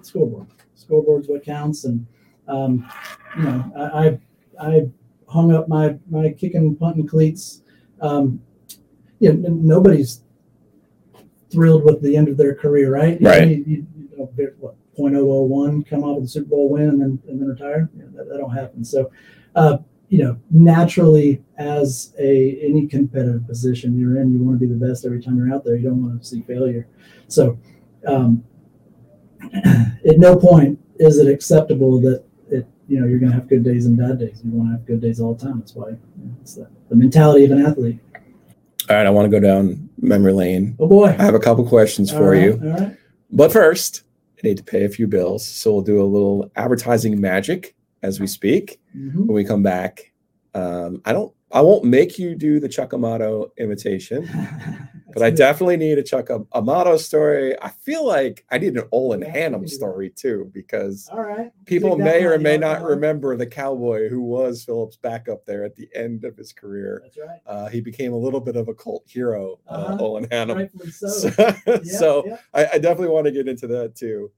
[0.00, 0.46] scoreboard.
[0.74, 2.06] Scoreboard's what counts, and
[2.48, 2.90] um,
[3.36, 4.18] you know, I, I
[4.60, 4.90] I
[5.28, 7.62] hung up my my kicking punting cleats.
[8.00, 8.40] Um,
[9.20, 10.22] you know, nobody's
[11.50, 13.20] thrilled with the end of their career, right?
[13.20, 13.42] You right.
[13.42, 17.22] Know, you, you know, what 0.001 come off with the Super Bowl win and then
[17.28, 17.90] and then retire.
[17.96, 18.84] You know, that, that don't happen.
[18.84, 19.10] So,
[19.54, 19.78] uh,
[20.08, 24.86] you know, naturally, as a any competitive position you're in, you want to be the
[24.86, 25.76] best every time you're out there.
[25.76, 26.86] You don't want to see failure.
[27.28, 27.58] So,
[28.06, 28.44] um,
[29.54, 32.24] at no point is it acceptable that
[32.88, 34.40] you know you're going to have good days and bad days.
[34.44, 35.60] You want to have good days all the time.
[35.60, 35.96] That's why
[36.42, 37.98] it's the, the mentality of an athlete.
[38.90, 40.76] All right, I want to go down memory lane.
[40.78, 42.96] Oh boy, I have a couple questions all for right, you.
[43.30, 44.02] But first,
[44.38, 45.46] I need to pay a few bills.
[45.46, 48.80] So we'll do a little advertising magic as we speak.
[48.96, 49.26] Mm-hmm.
[49.26, 50.12] When we come back,
[50.54, 54.28] um, I don't, I won't make you do the Chuck Amato imitation
[55.14, 57.54] but I definitely need a Chuck Amato story.
[57.62, 61.52] I feel like I need an Olin Hannum story too, because All right.
[61.66, 65.88] people may or may not remember the cowboy who was Phillips' backup there at the
[65.94, 67.00] end of his career.
[67.04, 67.38] That's right.
[67.46, 69.96] Uh, he became a little bit of a cult hero, uh, Uh-huh.
[70.00, 70.68] Olin Hannum.
[70.92, 71.08] So.
[71.08, 71.30] So,
[71.66, 72.36] Yeah, so yeah.
[72.52, 74.32] I, I definitely want to get into that too.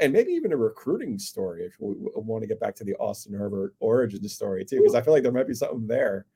[0.00, 3.32] And maybe even a recruiting story if we want to get back to the Austin
[3.34, 6.26] Herbert origin story too, because I feel like there might be something there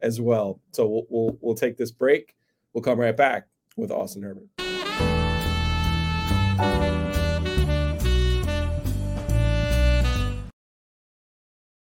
[0.00, 0.60] as well.
[0.72, 2.34] So we'll, we'll we'll take this break.
[2.72, 4.48] We'll come right back with Austin Herbert.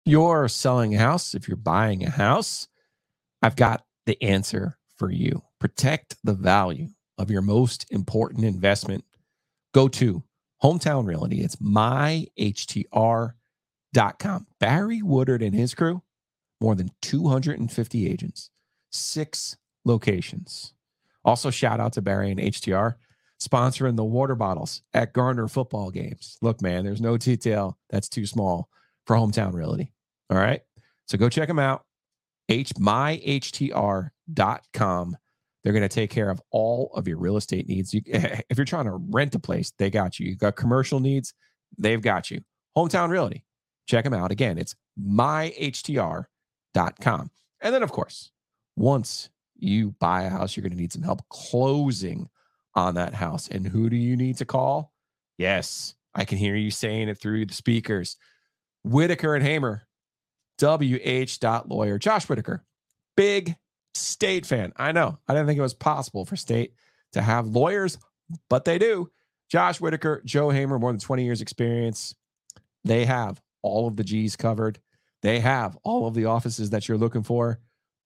[0.05, 2.69] you're selling a house, if you're buying a house,
[3.41, 5.43] I've got the answer for you.
[5.59, 9.05] Protect the value of your most important investment.
[9.73, 10.23] Go to
[10.63, 11.41] Hometown Realty.
[11.41, 13.37] It's myhtr.com.
[14.61, 16.03] Barry Woodard and his crew,
[16.63, 18.51] more than 250 agents,
[18.91, 20.73] six locations.
[21.25, 22.95] Also, shout out to Barry and HTR
[23.43, 26.39] sponsoring the water bottles at Garner football games.
[26.41, 28.69] Look, man, there's no detail that's too small
[29.07, 29.93] for Hometown Realty.
[30.31, 30.61] All right.
[31.09, 31.85] So go check them out.
[32.49, 34.07] H myhtr.com.
[35.65, 37.93] They're going to take care of all of your real estate needs.
[37.95, 40.29] You, if you're trying to rent a place, they got you.
[40.29, 41.35] You got commercial needs,
[41.77, 42.41] they've got you.
[42.77, 43.45] Hometown Realty.
[43.87, 44.31] Check them out.
[44.31, 46.27] Again, it's myhtr.com.
[47.61, 48.31] And then, of course,
[48.77, 52.29] once you buy a house, you're going to need some help closing
[52.75, 53.49] on that house.
[53.49, 54.93] And who do you need to call?
[55.39, 58.17] Yes, I can hear you saying it through the speakers.
[58.85, 59.87] Whitaker and Hamer,
[60.61, 61.99] WH lawyer.
[61.99, 62.65] Josh Whitaker,
[63.17, 63.57] big
[63.95, 64.73] state fan.
[64.77, 65.19] I know.
[65.29, 66.75] I didn't think it was possible for state
[67.13, 67.99] to have lawyers,
[68.49, 69.11] but they do.
[69.51, 72.15] Josh Whitaker, Joe Hamer, more than 20 years experience.
[72.85, 74.79] They have all of the G's covered.
[75.23, 77.61] They have all of the offices that you're looking for.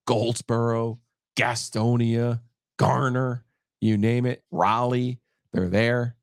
[0.05, 0.99] Goldsboro,
[1.35, 2.41] Gastonia,
[2.77, 3.43] Garner,
[3.81, 5.19] you name it, Raleigh,
[5.51, 6.15] they're there.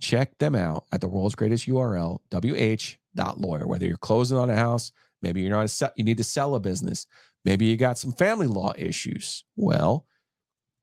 [0.00, 3.66] Check them out at the world's greatest URL, wh.lawyer.
[3.66, 6.60] Whether you're closing on a house, maybe you're not a you need to sell a
[6.60, 7.06] business,
[7.44, 9.44] maybe you got some family law issues.
[9.56, 10.06] Well,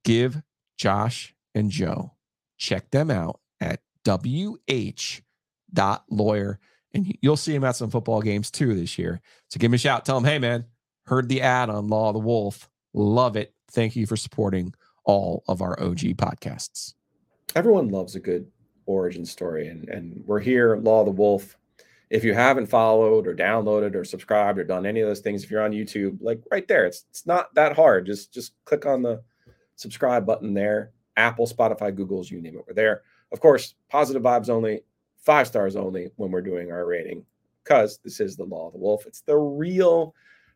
[0.04, 0.42] give
[0.78, 2.14] Josh and Joe
[2.62, 5.20] check them out at wh.lawyer
[6.94, 9.22] and you- you'll see him at some football games too this year.
[9.50, 10.06] So give him a shout.
[10.06, 10.66] Tell him, hey man,
[11.06, 12.70] heard the ad on Law of the Wolf.
[12.94, 13.54] Love it.
[13.72, 14.74] Thank you for supporting
[15.04, 16.94] all of our OG podcasts.
[17.56, 18.52] Everyone loves a good
[18.86, 21.58] origin story, and and we're here, Law of the Wolf.
[22.10, 25.52] If you haven't followed or downloaded or subscribed or done any of those things, if
[25.52, 28.06] you're on YouTube, like right there, it's it's not that hard.
[28.06, 29.24] Just just click on the
[29.76, 30.92] subscribe button there.
[31.18, 33.02] Apple, Spotify, Google's, you name it, we're there.
[33.32, 34.82] Of course, positive vibes only,
[35.22, 37.26] five stars only when we're doing our rating,
[37.64, 39.06] because this is the Law of the Wolf.
[39.06, 40.14] It's the real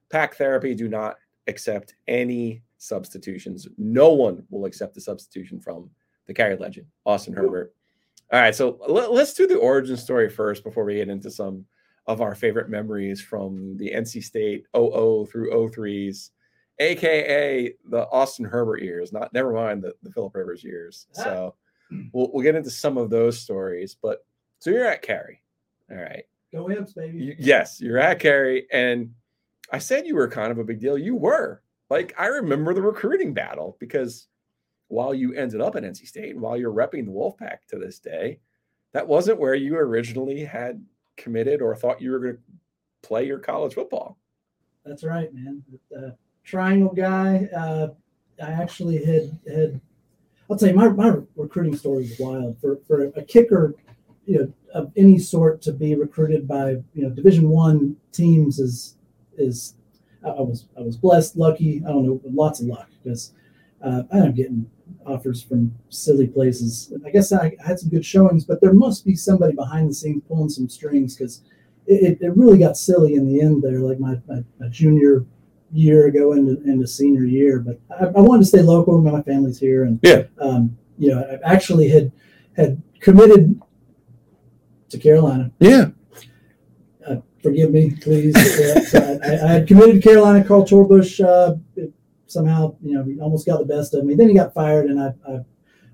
[0.10, 0.74] pack therapy.
[0.76, 1.16] Do not
[1.48, 3.68] accept any substitutions.
[3.78, 5.90] No one will accept a substitution from
[6.28, 7.74] the Cary legend, Austin Herbert.
[8.34, 11.66] All right, so let, us do the origin story first before we get into some
[12.08, 16.32] of our favorite memories from the NC State 00 through 03s,
[16.80, 19.14] aka the Austin Herbert years.
[19.14, 21.08] Not never mind the, the Philip Rivers years.
[21.20, 21.24] Ah.
[21.24, 21.56] So
[22.14, 23.96] we'll, we'll get into some of those stories.
[24.02, 24.26] But
[24.60, 25.42] so you're at Cary.
[25.92, 26.24] All right.
[26.54, 27.20] Go Imps, baby.
[27.20, 29.14] You- yes, you're at Cary, and
[29.72, 30.98] I said you were kind of a big deal.
[30.98, 31.62] You were.
[31.90, 34.28] Like I remember the recruiting battle because
[34.88, 38.00] while you ended up at NC State and while you're repping the Wolfpack to this
[38.00, 38.40] day,
[38.94, 40.84] that wasn't where you originally had
[41.18, 42.42] committed or thought you were going to
[43.02, 44.18] play your college football.
[44.86, 45.64] That's right, man.
[45.96, 46.12] Uh,
[46.44, 47.48] triangle guy.
[47.56, 47.88] Uh,
[48.42, 49.82] I actually had had.
[50.50, 52.60] I'll tell you, my, my recruiting story is wild.
[52.62, 53.74] For for a kicker,
[54.26, 58.98] you know, of any sort to be recruited by you know Division One teams is
[59.38, 59.76] is.
[60.26, 61.82] I I was I was blessed, lucky.
[61.86, 63.34] I don't know, lots of luck because
[63.84, 64.70] uh, I am getting
[65.06, 66.92] offers from silly places.
[67.06, 70.24] I guess I had some good showings, but there must be somebody behind the scenes
[70.28, 71.42] pulling some strings because
[71.88, 73.80] it, it really got silly in the end there.
[73.80, 75.26] Like my, my, my junior
[75.72, 79.00] year ago into, into senior year, but I, I wanted to stay local.
[79.00, 80.24] My family's here, and Yeah.
[80.40, 82.12] um, you know, I actually had
[82.56, 83.62] had committed
[84.90, 85.52] to Carolina.
[85.60, 85.88] Yeah.
[87.08, 88.36] Uh, forgive me, please.
[88.96, 90.44] I, I had committed to Carolina.
[90.44, 91.56] Carl Torbush uh,
[92.28, 94.16] somehow, you know, he almost got the best of me.
[94.16, 95.40] Then he got fired, and I, I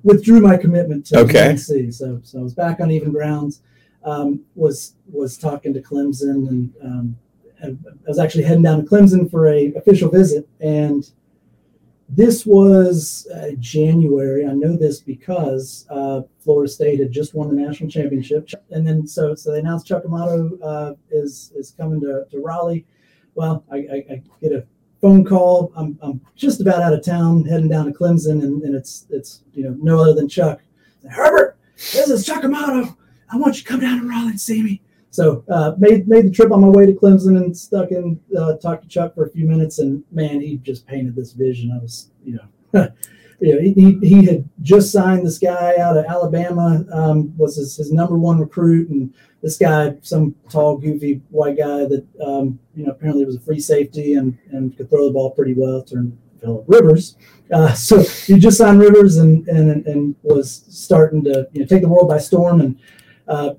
[0.03, 1.49] withdrew my commitment to Okay.
[1.49, 1.93] UNC.
[1.93, 3.61] So, so I was back on even grounds.
[4.03, 7.15] Um, was was talking to Clemson, and um,
[7.63, 7.75] I
[8.07, 11.07] was actually heading down to Clemson for a official visit, and
[12.13, 14.45] this was uh, January.
[14.45, 19.07] I know this because uh, Florida State had just won the national championship, and then
[19.07, 22.85] so so they announced Chuck Amato uh, is is coming to, to Raleigh.
[23.35, 24.65] Well, I, I, I get a
[24.99, 25.71] phone call.
[25.73, 29.43] I'm, I'm just about out of town, heading down to Clemson, and, and it's it's
[29.53, 30.59] you know no other than Chuck.
[31.09, 32.97] Herbert, this is Chuck Amato.
[33.31, 34.81] I want you to come down to Raleigh and see me.
[35.11, 38.55] So uh, made made the trip on my way to Clemson and stuck in, uh,
[38.55, 41.77] talked to Chuck for a few minutes, and man, he just painted this vision.
[41.77, 42.39] I was, you
[42.73, 42.87] know,
[43.41, 47.75] you know, he, he, had just signed this guy out of Alabama, um, was his,
[47.75, 52.85] his number one recruit, and this guy, some tall, goofy white guy that um, you
[52.85, 55.83] know apparently was a free safety and and could throw the ball pretty well.
[55.83, 57.17] Turned Philip Rivers.
[57.51, 61.81] Uh, so he just signed Rivers and and and was starting to you know take
[61.81, 62.79] the world by storm and.
[63.27, 63.53] Uh,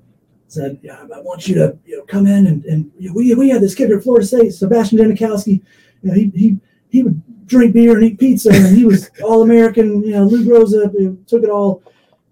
[0.53, 3.61] said, yeah, I want you to you know come in and, and we we had
[3.61, 5.61] this kicker at Florida State, Sebastian Janikowski.
[6.01, 6.57] You know, he he
[6.89, 10.03] he would drink beer and eat pizza, and he was all American.
[10.03, 11.83] You know, Lou Groza you know, took it all.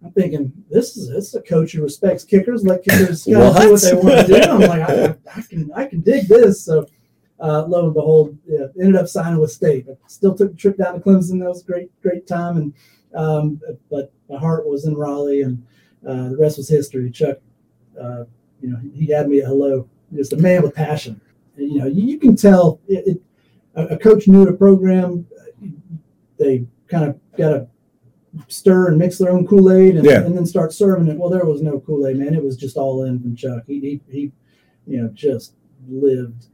[0.03, 2.63] I'm thinking this is this is a coach who respects kickers.
[2.63, 4.41] Let kickers do what they want to do.
[4.41, 6.63] I'm like, I, I can I can dig this.
[6.63, 6.85] So.
[7.43, 10.77] Uh, lo and behold, yeah, ended up signing with State, but still took a trip
[10.77, 11.39] down to Clemson.
[11.39, 12.57] That was a great, great time.
[12.57, 12.73] And
[13.15, 15.65] um, but my heart was in Raleigh, and
[16.07, 17.09] uh, the rest was history.
[17.09, 17.39] Chuck
[17.99, 18.25] uh,
[18.61, 21.19] you know, he had me a hello, just a man with passion.
[21.57, 23.21] And, you know, you, you can tell it, it,
[23.75, 25.25] a, coach new to program,
[26.37, 27.67] they kind of got to
[28.47, 30.21] stir and mix their own Kool Aid and, Yeah.
[30.21, 31.17] and then start serving it.
[31.17, 32.33] Well, there was no Kool Aid, man.
[32.33, 33.63] It was just all in from Chuck.
[33.67, 34.31] He, he, he,
[34.87, 35.53] you know, just
[35.87, 36.47] lived,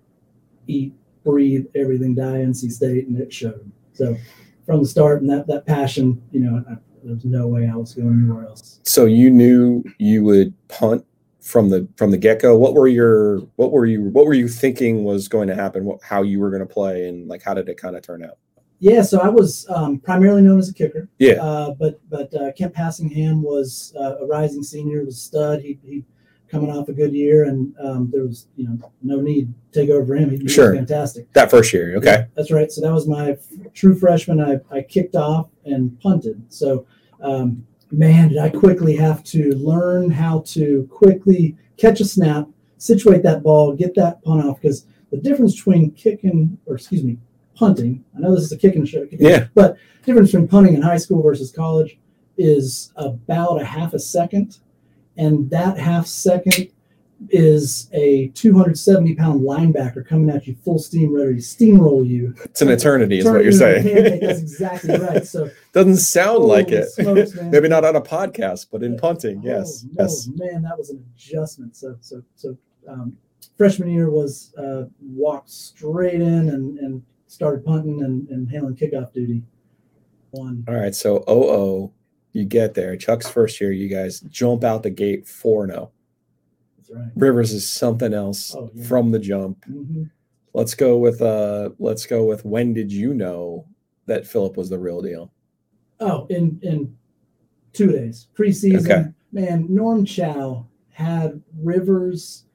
[0.68, 3.72] eat, breathe everything die in NC State, and it showed.
[3.94, 4.16] So
[4.66, 7.76] from the start, and that that passion, you know, I, there was no way I
[7.76, 8.80] was going anywhere else.
[8.84, 11.06] So you knew you would punt
[11.42, 12.58] from the from the get go.
[12.58, 15.86] What were your what were you what were you thinking was going to happen?
[15.86, 18.24] What, how you were going to play, and like how did it kind of turn
[18.24, 18.38] out?
[18.80, 21.10] Yeah, so I was um, primarily known as a kicker.
[21.18, 21.42] Yeah.
[21.44, 25.62] Uh, but but uh, Kent Passingham was uh, a rising senior, was a stud.
[25.62, 26.06] He, he
[26.50, 29.90] coming off a good year, and um, there was you know no need to take
[29.90, 30.30] over him.
[30.30, 30.70] He, he Sure.
[30.72, 31.32] was fantastic.
[31.34, 32.06] That first year, okay.
[32.12, 32.72] Yeah, that's right.
[32.72, 34.40] So that was my f- true freshman.
[34.40, 36.42] I, I kicked off and punted.
[36.48, 36.86] So,
[37.20, 42.48] um, man, did I quickly have to learn how to quickly catch a snap,
[42.78, 44.62] situate that ball, get that punt off.
[44.62, 47.18] Because the difference between kicking, or excuse me,
[47.56, 49.48] punting, I know this is a kicking show, Yeah.
[49.54, 51.98] but difference between punting in high school versus college
[52.38, 54.60] is about a half a second.
[55.18, 56.70] And that half second
[57.30, 62.36] is a 270 pound linebacker coming at you full steam, ready to steamroll you.
[62.44, 64.20] It's an eternity, is what you're you into a saying.
[64.22, 65.26] That's exactly right.
[65.28, 66.90] So Doesn't sound like it.
[66.90, 67.34] smokes.
[67.36, 70.30] Maybe not on a podcast, but in punting, yes, oh, no, yes.
[70.36, 71.76] man, that was an adjustment.
[71.76, 73.18] So so so um,
[73.58, 79.12] freshman year was uh, walked straight in and, and started punting and, and handling kickoff
[79.14, 79.44] duty.
[80.32, 80.64] One.
[80.68, 81.92] All right, so OO,
[82.34, 82.96] you get there.
[82.96, 85.92] Chuck's first year, you guys jump out the gate 4 0.
[86.90, 87.12] That's right.
[87.16, 88.84] Rivers is something else Oh, yeah.
[88.86, 89.64] from the jump.
[89.66, 90.04] hmm
[90.54, 93.68] Let's go with uh let's go with when did you know
[94.08, 95.32] that Philip was the real deal?
[96.00, 96.96] Oh, in in
[97.74, 98.82] two days preseason.
[98.90, 99.06] Okay.
[99.32, 102.46] Man, Norm Chow had Rivers.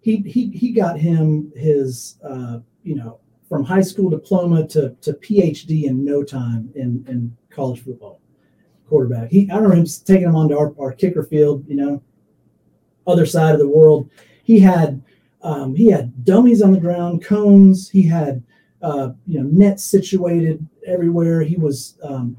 [0.00, 3.18] He he he got him his uh, you know
[3.48, 8.20] from high school diploma to to PhD in no time in in college football.
[8.88, 9.30] Quarterback.
[9.30, 11.64] He I don't remember him taking him onto our, our kicker field.
[11.68, 12.02] You know,
[13.06, 14.10] other side of the world.
[14.44, 15.02] He had
[15.42, 17.90] um, he had dummies on the ground, cones.
[17.90, 18.42] He had
[18.80, 21.42] uh, you know nets situated everywhere.
[21.42, 22.36] He was um,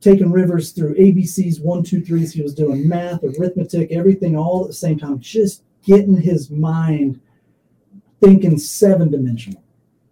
[0.00, 2.32] taking Rivers through ABCs, one, two, threes.
[2.32, 7.20] He was doing math, arithmetic, everything all at the same time, just getting his mind
[8.20, 9.62] thinking seven dimensional.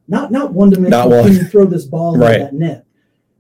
[0.08, 1.08] Not not one dimensional.
[1.08, 1.24] Not one.
[1.24, 2.34] Can you throw this ball Right.
[2.40, 2.86] into that net?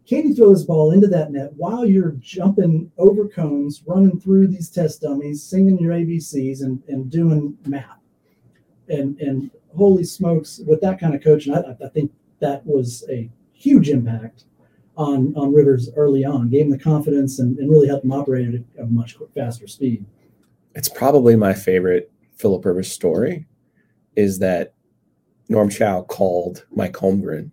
[0.06, 4.48] Can you throw this ball into that net while you're jumping over cones, running through
[4.48, 7.98] these test dummies, singing your ABCs, and, and doing math?
[8.88, 13.30] And and holy smokes, with that kind of coaching, I, I think that was a
[13.52, 14.44] huge impact
[14.96, 16.50] on on Rivers early on.
[16.50, 20.04] Gave him the confidence and, and really helped him operate at a, much faster speed.
[20.74, 23.46] It's probably my favorite Philip Rivers story
[24.16, 24.74] is that
[25.48, 27.50] Norm Chow called Mike Holmgren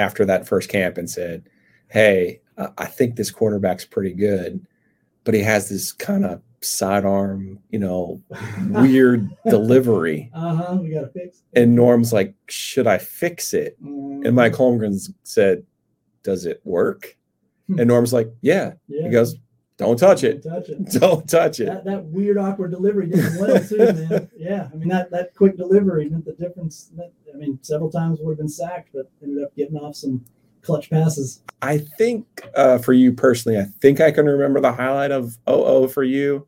[0.00, 1.48] after that first camp and said,
[1.88, 2.40] Hey,
[2.76, 4.66] I think this quarterback's pretty good,
[5.24, 8.22] but he has this kind of sidearm, you know,
[8.68, 10.30] weird delivery.
[10.34, 10.78] Uh huh.
[10.80, 11.42] We got to fix.
[11.54, 13.76] And Norm's like, Should I fix it?
[13.80, 15.64] And Mike Holmgren said,
[16.22, 17.16] Does it work?
[17.68, 18.74] And Norm's like, Yeah.
[18.88, 19.04] Yeah.
[19.04, 19.36] He goes,
[19.80, 20.42] Don't touch it.
[20.42, 20.84] Don't touch it.
[21.00, 21.64] Don't touch it.
[21.64, 24.30] That, that weird awkward delivery did well too, man.
[24.36, 26.90] Yeah, I mean that that quick delivery meant the difference.
[26.94, 30.22] Meant- I mean, several times would have been sacked, but ended up getting off some
[30.60, 31.42] clutch passes.
[31.62, 35.88] I think uh, for you personally, I think I can remember the highlight of OO
[35.88, 36.46] for you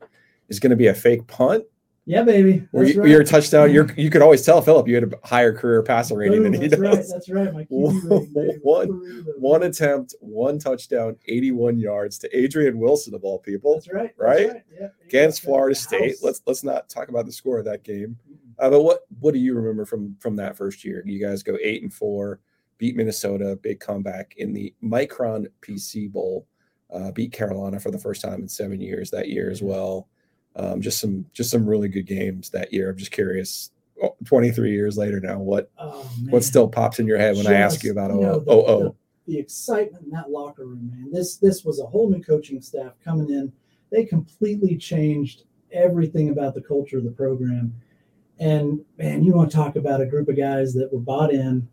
[0.48, 1.64] is going to be a fake punt
[2.04, 2.66] Yeah, baby.
[2.72, 3.08] That's you, right.
[3.10, 6.42] your touchdown, you're, you could always tell Philip you had a higher career passer rating
[6.42, 6.94] Boom, than he that's right.
[6.96, 7.12] does.
[7.12, 7.52] That's right.
[7.52, 8.58] My rating.
[8.62, 14.02] One- One attempt, one touchdown, 81 yards to Adrian Wilson of all people That's right.
[14.02, 14.46] that's right?
[14.72, 15.42] Yeah, yeah, against.
[15.42, 16.10] Florida State.
[16.12, 16.22] house.
[16.22, 18.18] Let's let's not talk about the score of that game.
[18.58, 21.02] Uh, but what what do you remember from from that first year?
[21.06, 22.40] You guys go eight and four,
[22.78, 26.46] beat Minnesota, big comeback in the Micron PC Bowl,
[26.92, 30.08] uh, beat Carolina for the first time in seven years that year as well.
[30.56, 32.90] Um, just some just some really good games that year.
[32.90, 33.70] I'm just curious.
[34.02, 37.54] oh, 23 years later now, what Oh, what still pops in your head when I
[37.54, 38.96] ask you about you know, oh the- oh oh?
[39.26, 41.10] the excitement in that locker room, man.
[41.12, 43.52] This this was a whole new coaching staff coming in.
[43.90, 47.72] They completely changed everything about the culture of the program.
[48.38, 51.68] And man, you want to talk about a group of guys that were bought in,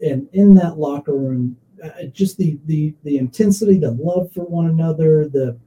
[0.00, 4.66] and in that locker room, uh, just the the the intensity, the love for one
[4.66, 5.58] another, the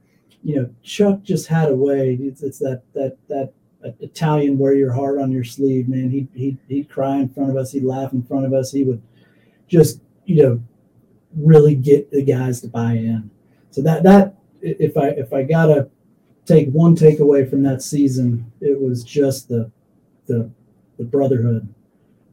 [0.42, 2.18] you know, Chuck just had a way.
[2.20, 3.52] It's, it's that that that
[4.00, 6.10] Italian wear your heart on your sleeve, man.
[6.10, 7.72] He he he'd cry in front of us.
[7.72, 8.72] He'd laugh in front of us.
[8.72, 9.02] He would
[9.68, 10.62] just you know
[11.36, 13.30] really get the guys to buy in.
[13.70, 15.88] So that that if I if I gotta
[16.46, 19.70] take one takeaway from that season, it was just the
[20.26, 20.50] the
[20.98, 21.72] the brotherhood,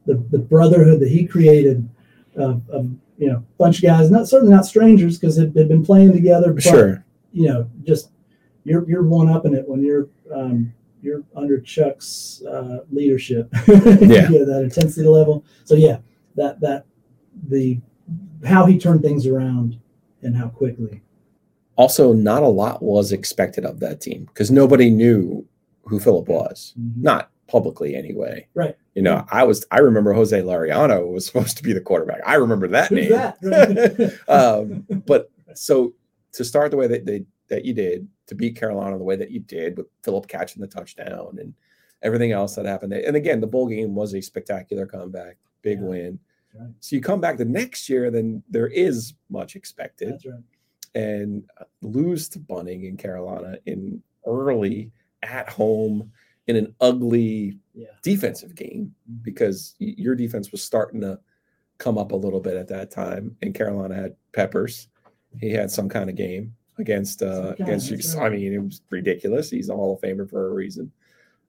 [0.06, 1.88] the the brotherhood that he created
[2.36, 5.84] of, of you know bunch of guys, not certainly not strangers because they'd, they'd been
[5.84, 6.52] playing together.
[6.52, 7.04] But, Sure.
[7.38, 8.10] You know, just
[8.64, 10.72] you're you're one up in it when you're um,
[11.02, 13.48] you're under Chuck's uh, leadership.
[13.66, 14.26] Yeah.
[14.28, 15.44] that intensity level.
[15.64, 15.98] So yeah,
[16.34, 16.84] that that
[17.48, 17.80] the
[18.44, 19.78] how he turned things around
[20.22, 21.02] and how quickly.
[21.76, 25.46] Also, not a lot was expected of that team because nobody knew
[25.84, 26.74] who Philip was.
[26.78, 27.02] Mhm.
[27.02, 28.46] not publicly anyway.
[28.54, 28.76] Right.
[28.94, 32.20] You know, I was I remember Jose Lariano was supposed to be the quarterback.
[32.26, 33.10] I remember that Who's name.
[33.10, 34.18] that?
[34.28, 35.92] um, but so
[36.32, 39.30] to start the way that they that you did, to beat Carolina the way that
[39.30, 41.54] you did with Philip catching the touchdown and
[42.02, 42.92] everything else that happened.
[42.92, 45.84] And again, the bowl game was a spectacular comeback, big Yeah.
[45.86, 46.18] win.
[46.54, 46.68] Right.
[46.80, 50.40] So you come back the next year, then there is much expected That's right.
[50.94, 56.12] and uh, lose to Bunting in Carolina in early at home
[56.48, 57.86] in an ugly Yeah.
[58.02, 59.22] defensive game Mhm.
[59.22, 61.18] because your defense was starting to
[61.78, 64.88] come up a little bit at that time and Carolina had Peppers.
[65.40, 68.26] He had some kind of game against uh against right.
[68.26, 69.50] I mean, it was ridiculous.
[69.50, 70.92] He's a Hall of Famer for a reason.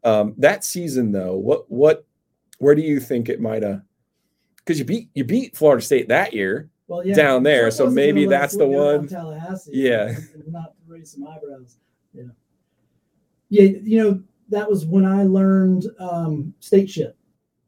[0.03, 2.05] Um, that season though, what what
[2.59, 3.81] where do you think it might have
[4.57, 6.69] because you beat you beat Florida State that year.
[6.87, 9.07] Well, yeah, down there, so maybe that's the look good on one.
[9.07, 10.15] Tallahassee, Yeah.
[10.47, 11.77] not raise some eyebrows.
[12.13, 12.23] Yeah,
[13.49, 13.77] yeah.
[13.83, 17.13] You know, that was when I learned um, stateship.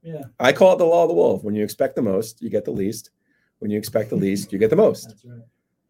[0.01, 1.43] Yeah, I call it the law of the wolf.
[1.43, 3.11] When you expect the most, you get the least.
[3.59, 5.09] When you expect the least, you get the most.
[5.09, 5.41] that's right.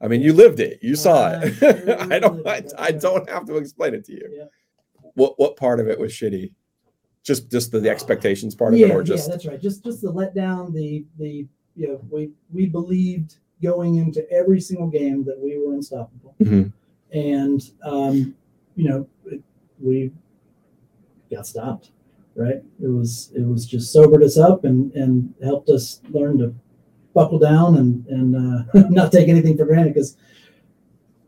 [0.02, 0.80] I mean, you lived it.
[0.82, 2.12] You saw I it.
[2.12, 2.45] I don't.
[2.47, 2.64] I.
[2.78, 4.30] I don't have to explain it to you.
[4.36, 4.45] Yeah.
[5.16, 6.54] What What part of it was shitty?
[7.24, 9.62] Just just the, the expectations part of yeah, it, or just yeah, that's right.
[9.62, 10.74] Just just the letdown.
[10.74, 11.45] The the
[11.76, 16.72] you know we we believed going into every single game that we were unstoppable, Mhm.
[17.12, 18.34] and um,
[18.76, 19.41] you know it,
[19.80, 20.12] we
[21.30, 21.91] got stopped.
[22.34, 22.64] Right.
[22.82, 26.56] It was it was just sobered us up and and helped us learn to
[27.14, 30.16] buckle down and and uh, not take anything for granted because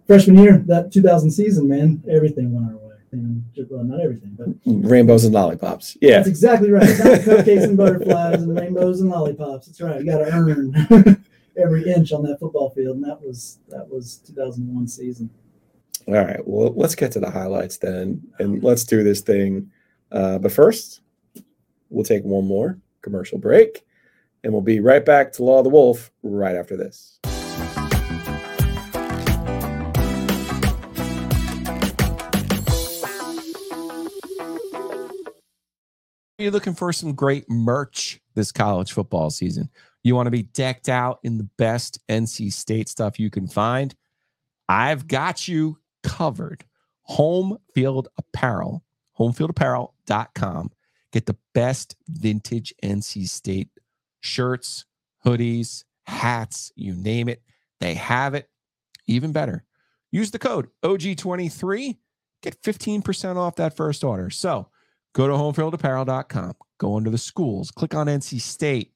[0.07, 2.95] freshman year that 2000 season, man, everything went our way.
[3.11, 5.95] And, well, not everything, but rainbows and lollipops.
[6.01, 6.17] Yeah.
[6.17, 6.87] that's exactly right.
[6.87, 9.67] Cupcakes and butterflies and rainbows and lollipops.
[9.67, 9.99] That's right.
[9.99, 11.23] You got to earn
[11.57, 15.29] every inch on that football field, and that was that was 2001 season.
[16.07, 16.41] All right.
[16.45, 19.71] Well, let's get to the highlights then, and let's do this thing.
[20.11, 21.01] Uh, but first,
[21.89, 23.85] we'll take one more commercial break,
[24.43, 27.19] and we'll be right back to Law of the Wolf right after this.
[36.37, 39.69] You're looking for some great merch this college football season.
[40.03, 43.95] You want to be decked out in the best NC State stuff you can find.
[44.67, 46.65] I've got you covered.
[47.03, 48.83] Home Field Apparel,
[49.17, 50.71] homefieldapparel.com.
[51.11, 53.69] Get the best vintage NC State
[54.23, 54.85] shirts,
[55.25, 57.41] hoodies, hats, you name it.
[57.79, 58.49] They have it.
[59.05, 59.65] Even better,
[60.11, 61.97] use the code OG23,
[62.41, 64.29] get 15% off that first order.
[64.29, 64.69] So,
[65.13, 66.53] Go to homefieldapparel.com.
[66.79, 67.71] Go under the schools.
[67.71, 68.91] Click on NC State.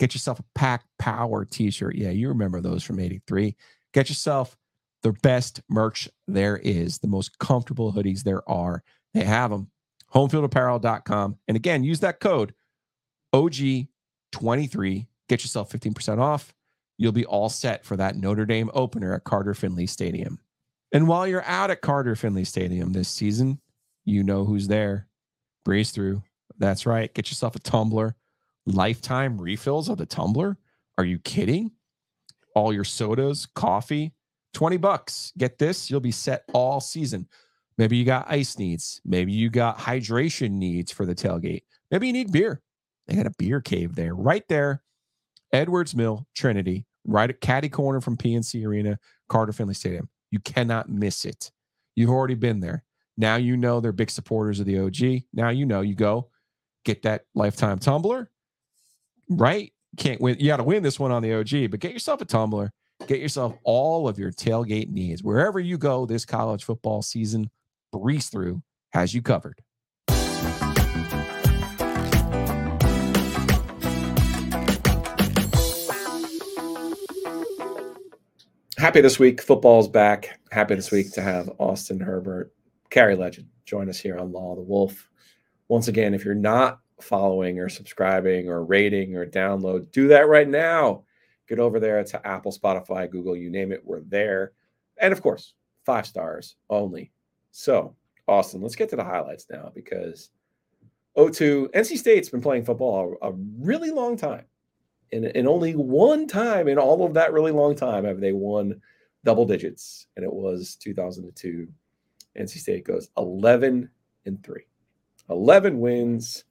[0.00, 1.94] Get yourself a Pack Power t shirt.
[1.94, 3.54] Yeah, you remember those from 83.
[3.92, 4.56] Get yourself
[5.02, 8.82] the best merch there is, the most comfortable hoodies there are.
[9.12, 9.70] They have them.
[10.12, 11.38] Homefieldapparel.com.
[11.46, 12.54] And again, use that code
[13.32, 13.88] OG23.
[14.42, 16.54] Get yourself 15% off.
[16.98, 20.38] You'll be all set for that Notre Dame opener at Carter Finley Stadium.
[20.92, 23.60] And while you're out at Carter Finley Stadium this season,
[24.04, 25.08] you know who's there.
[25.64, 26.22] breeze through.
[26.58, 27.12] That's right.
[27.12, 28.16] Get yourself a tumbler.
[28.66, 30.56] Lifetime refills of the tumbler.
[30.98, 31.72] Are you kidding?
[32.54, 34.12] All your sodas, coffee,
[34.52, 35.32] 20 bucks.
[35.36, 37.26] Get this, you'll be set all season.
[37.76, 39.00] Maybe you got ice needs.
[39.04, 41.62] Maybe you got hydration needs for the tailgate.
[41.90, 42.62] Maybe you need beer.
[43.06, 44.82] They got a beer cave there, right there.
[45.52, 48.98] Edwards Mill, Trinity, right at Caddy Corner from PNC Arena,
[49.28, 50.08] Carter Finley Stadium.
[50.30, 51.52] You cannot miss it.
[51.94, 52.82] You've already been there.
[53.16, 55.22] Now you know they're big supporters of the OG.
[55.32, 56.30] Now you know you go
[56.84, 58.30] get that lifetime tumbler,
[59.28, 59.72] right?
[59.96, 60.36] Can't win.
[60.40, 62.72] You got to win this one on the OG, but get yourself a tumbler.
[63.06, 65.22] Get yourself all of your tailgate needs.
[65.22, 67.50] Wherever you go this college football season,
[67.92, 69.60] Breeze Through has you covered.
[78.76, 79.40] Happy this week.
[79.40, 80.40] Football's back.
[80.50, 82.52] Happy this week to have Austin Herbert,
[82.90, 85.08] Cary Legend, join us here on Law of the Wolf.
[85.68, 90.48] Once again, if you're not following or subscribing or rating or download, do that right
[90.48, 91.04] now.
[91.48, 94.52] Get over there to Apple, Spotify, Google, you name it, we're there.
[94.98, 95.54] And of course,
[95.86, 97.12] five stars only.
[97.52, 97.94] So,
[98.26, 100.30] Austin, let's get to the highlights now because
[101.16, 104.46] O2, NC State's been playing football a really long time.
[105.12, 108.80] And, and only one time in all of that really long time have they won
[109.24, 110.06] double digits.
[110.16, 111.68] And it was 2002.
[112.38, 113.88] NC State goes 11
[114.26, 114.62] and 3.
[115.30, 116.44] 11 wins,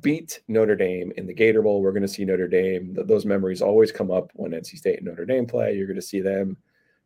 [0.00, 1.82] beat Notre Dame in the Gator Bowl.
[1.82, 2.94] We're going to see Notre Dame.
[2.94, 5.74] Those memories always come up when NC State and Notre Dame play.
[5.74, 6.56] You're going to see them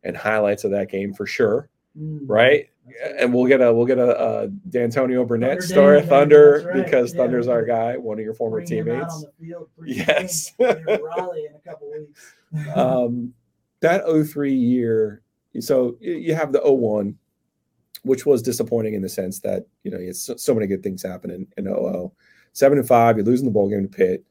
[0.02, 1.70] and highlights of that game for sure.
[1.98, 2.68] Mm, right?
[3.18, 6.84] And we'll get a we'll get a, Dantonio Burnette Thunder story, Dame, Thunder, right.
[6.84, 9.24] because yeah, Thunder's our guy, one of your former teammates.
[9.86, 12.34] yes, Raleigh in a couple weeks.
[12.76, 13.32] um,
[13.80, 15.22] that 03 year,
[15.60, 17.16] so you have the 01,
[18.02, 21.02] which was disappointing in the sense that you know it's so, so many good things
[21.02, 22.12] happen in, in 00.
[22.52, 24.24] Seven and five, you're losing the bowl game to Pitt.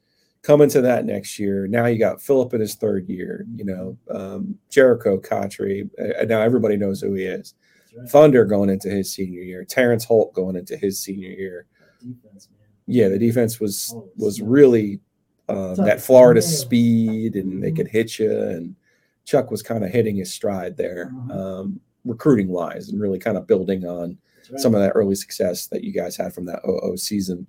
[0.44, 1.66] Come to that next year.
[1.66, 3.46] Now you got Philip in his third year.
[3.56, 5.88] You know, um, Jerricho Cotchery.
[5.98, 7.54] Uh, now everybody knows who he is
[7.96, 8.08] right.
[8.08, 11.66] Thunder going into his senior year, Terrence Holt going into his senior year.
[11.98, 12.48] Defense,
[12.86, 15.00] yeah, the defense was oh, was really
[15.48, 18.30] um, that Florida speed, and they could hit you.
[18.30, 18.76] And
[19.24, 21.60] Chuck was kind of hitting his stride there, uh-huh.
[21.60, 24.18] um, recruiting wise, and really kind of building on
[24.50, 24.60] right.
[24.60, 27.46] some of that early success that you guys had from that 00 season.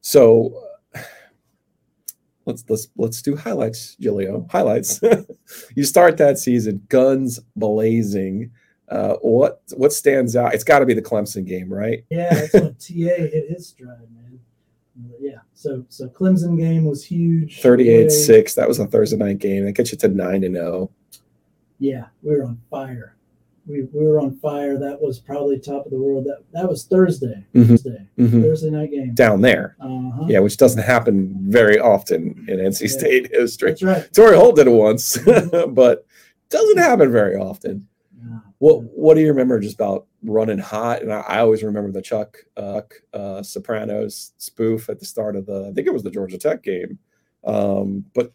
[0.00, 0.62] So
[2.46, 4.46] let's let's let's do highlights, Giglio.
[4.50, 5.00] Highlights.
[5.76, 8.50] you start that season, guns blazing.
[8.88, 10.54] Uh, what what stands out?
[10.54, 12.04] It's got to be the Clemson game, right?
[12.08, 14.40] Yeah, that's when TA hit his stride, man.
[15.20, 17.60] Yeah, so so Clemson game was huge.
[17.60, 18.54] 38-6.
[18.54, 19.64] That was a Thursday night game.
[19.64, 20.90] That gets you to nine and zero.
[20.90, 21.20] Oh.
[21.78, 23.15] Yeah, we were on fire.
[23.66, 24.78] We, we were on fire.
[24.78, 26.24] That was probably top of the world.
[26.24, 27.44] That that was Thursday.
[27.54, 27.70] Mm-hmm.
[27.70, 28.06] Thursday.
[28.18, 28.42] Mm-hmm.
[28.42, 29.76] Thursday night game down there.
[29.80, 30.26] Uh-huh.
[30.28, 33.74] Yeah, which doesn't happen very often in NC State history.
[33.80, 34.34] That's right.
[34.34, 35.74] Holt did it once, mm-hmm.
[35.74, 36.06] but
[36.48, 37.88] doesn't happen very often.
[38.58, 41.02] What What do you remember just about running hot?
[41.02, 45.46] And I, I always remember the Chuck uh, uh, Sopranos spoof at the start of
[45.46, 45.68] the.
[45.70, 46.98] I think it was the Georgia Tech game,
[47.44, 48.32] um, but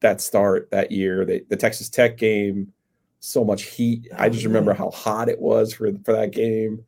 [0.00, 2.72] that start that year, the, the Texas Tech game,
[3.20, 4.08] so much heat.
[4.16, 6.84] I just remember how hot it was for for that game.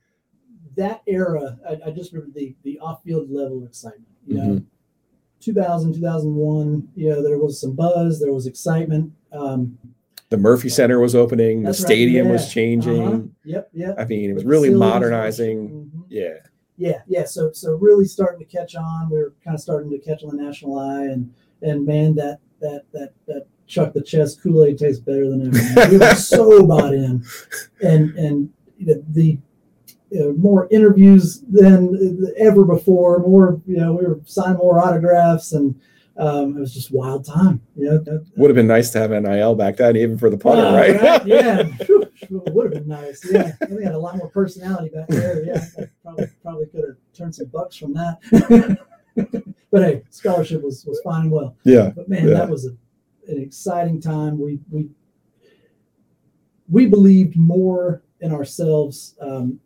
[0.77, 4.07] That era, I, I just remember the the off field level of excitement.
[4.27, 4.65] You know, mm-hmm.
[5.41, 6.89] 2000, 2001.
[6.95, 9.13] You know, there was some buzz, there was excitement.
[9.33, 9.79] Um,
[10.29, 12.41] the Murphy Center was opening, the stadium right, yeah.
[12.41, 13.07] was changing.
[13.07, 13.21] Uh-huh.
[13.45, 13.95] Yep, yep.
[13.99, 15.71] I mean, it was really modernizing.
[15.71, 16.01] Mm-hmm.
[16.09, 16.35] Yeah.
[16.77, 17.25] Yeah, yeah.
[17.25, 19.11] So so really starting to catch on.
[19.11, 21.31] We were kind of starting to catch on the national eye and
[21.63, 25.91] and man, that that that that Chuck the Chest Kool-Aid tastes better than ever.
[25.91, 27.25] we were so bought in.
[27.81, 28.51] And and
[28.81, 29.39] the
[30.11, 35.53] you know, more interviews than ever before, more, you know, we were signing more autographs
[35.53, 35.81] and
[36.17, 37.63] um, it was just wild time.
[37.77, 40.67] You know, would have been nice to have NIL back then, even for the punter,
[40.67, 41.01] uh, right?
[41.01, 41.27] right?
[41.27, 41.63] Yeah,
[42.29, 43.25] would have been nice.
[43.31, 45.45] Yeah, we had a lot more personality back there.
[45.45, 48.79] Yeah, I probably probably could have turned some bucks from that.
[49.71, 51.57] but hey, scholarship was was fine and well.
[51.65, 51.93] Yeah.
[51.97, 52.35] But man, yeah.
[52.35, 52.71] that was a,
[53.31, 54.39] an exciting time.
[54.39, 54.89] We we
[56.69, 59.15] we believed more in ourselves.
[59.21, 59.61] Um,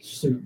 [0.00, 0.40] so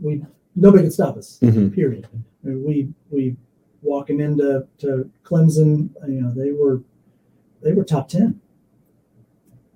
[0.00, 0.24] we
[0.56, 1.38] nobody could stop us.
[1.42, 1.68] Mm-hmm.
[1.68, 2.08] Period
[2.42, 3.36] we we
[3.82, 6.82] walking into to Clemson, you know, they were
[7.62, 8.40] they were top ten.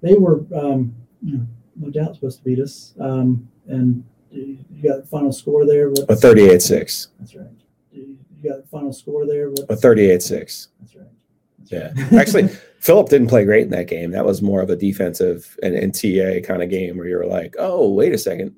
[0.02, 1.46] They were um, you know,
[1.76, 2.94] no doubt supposed to beat us.
[3.00, 5.88] Um, and you got the final score there.
[5.88, 7.08] A 38-6.
[7.18, 7.46] That's right.
[8.44, 9.50] You got the final score there.
[9.50, 10.68] What's, a 38-6.
[10.80, 11.06] That's right.
[11.66, 11.92] Yeah.
[12.18, 14.10] Actually, Philip didn't play great in that game.
[14.10, 17.26] That was more of a defensive and, and TA kind of game where you were
[17.26, 18.54] like, oh, wait a second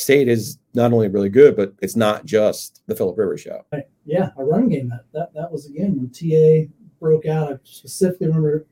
[0.00, 3.66] State is not only really good, but it's not just the Philip Rivers show.
[3.70, 3.84] Right.
[4.06, 4.88] Yeah, a run game.
[4.88, 7.52] That that, that was again when TA broke out.
[7.52, 8.66] I specifically remember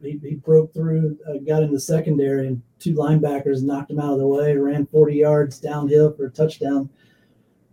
[0.00, 4.12] he, he broke through, uh, got in the secondary, and two linebackers knocked him out
[4.12, 4.56] of the way.
[4.56, 6.88] Ran 40 yards downhill for a touchdown.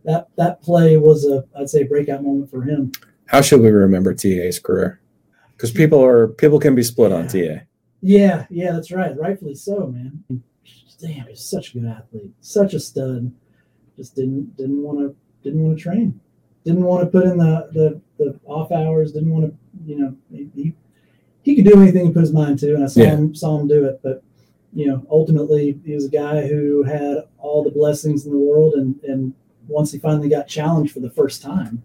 [0.06, 2.92] That that play was a I'd say breakout moment for him.
[3.26, 5.02] How should we remember TA's career?
[5.52, 7.64] Because people are people can be split on TA.
[8.02, 9.18] Yeah, yeah, that's right.
[9.18, 10.24] Rightfully so, man.
[11.02, 13.32] Damn, he's such a good athlete, such a stud.
[13.98, 16.20] Just didn't didn't want to didn't want to train,
[16.64, 19.12] didn't want to put in the the, the off hours.
[19.12, 20.74] Didn't want to, you know, he, he
[21.42, 23.10] he could do anything he put his mind to, and I saw Yeah.
[23.16, 24.00] him saw him do it.
[24.04, 24.24] But
[24.74, 28.74] you know, ultimately, he was a guy who had all the blessings in the world,
[28.76, 29.34] and and
[29.68, 31.84] once he finally got challenged for the first time,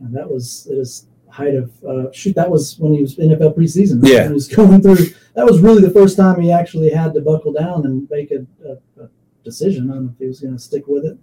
[0.00, 2.34] and that was it was height of uh, shoot.
[2.34, 4.02] That was when he was NFL preseason.
[4.02, 4.12] right?
[4.12, 4.26] Yeah.
[4.28, 5.06] He was going through.
[5.34, 8.46] That was really the first time he actually had to buckle down and make a,
[8.66, 9.08] a, a
[9.44, 11.18] decision on if he was going to stick with it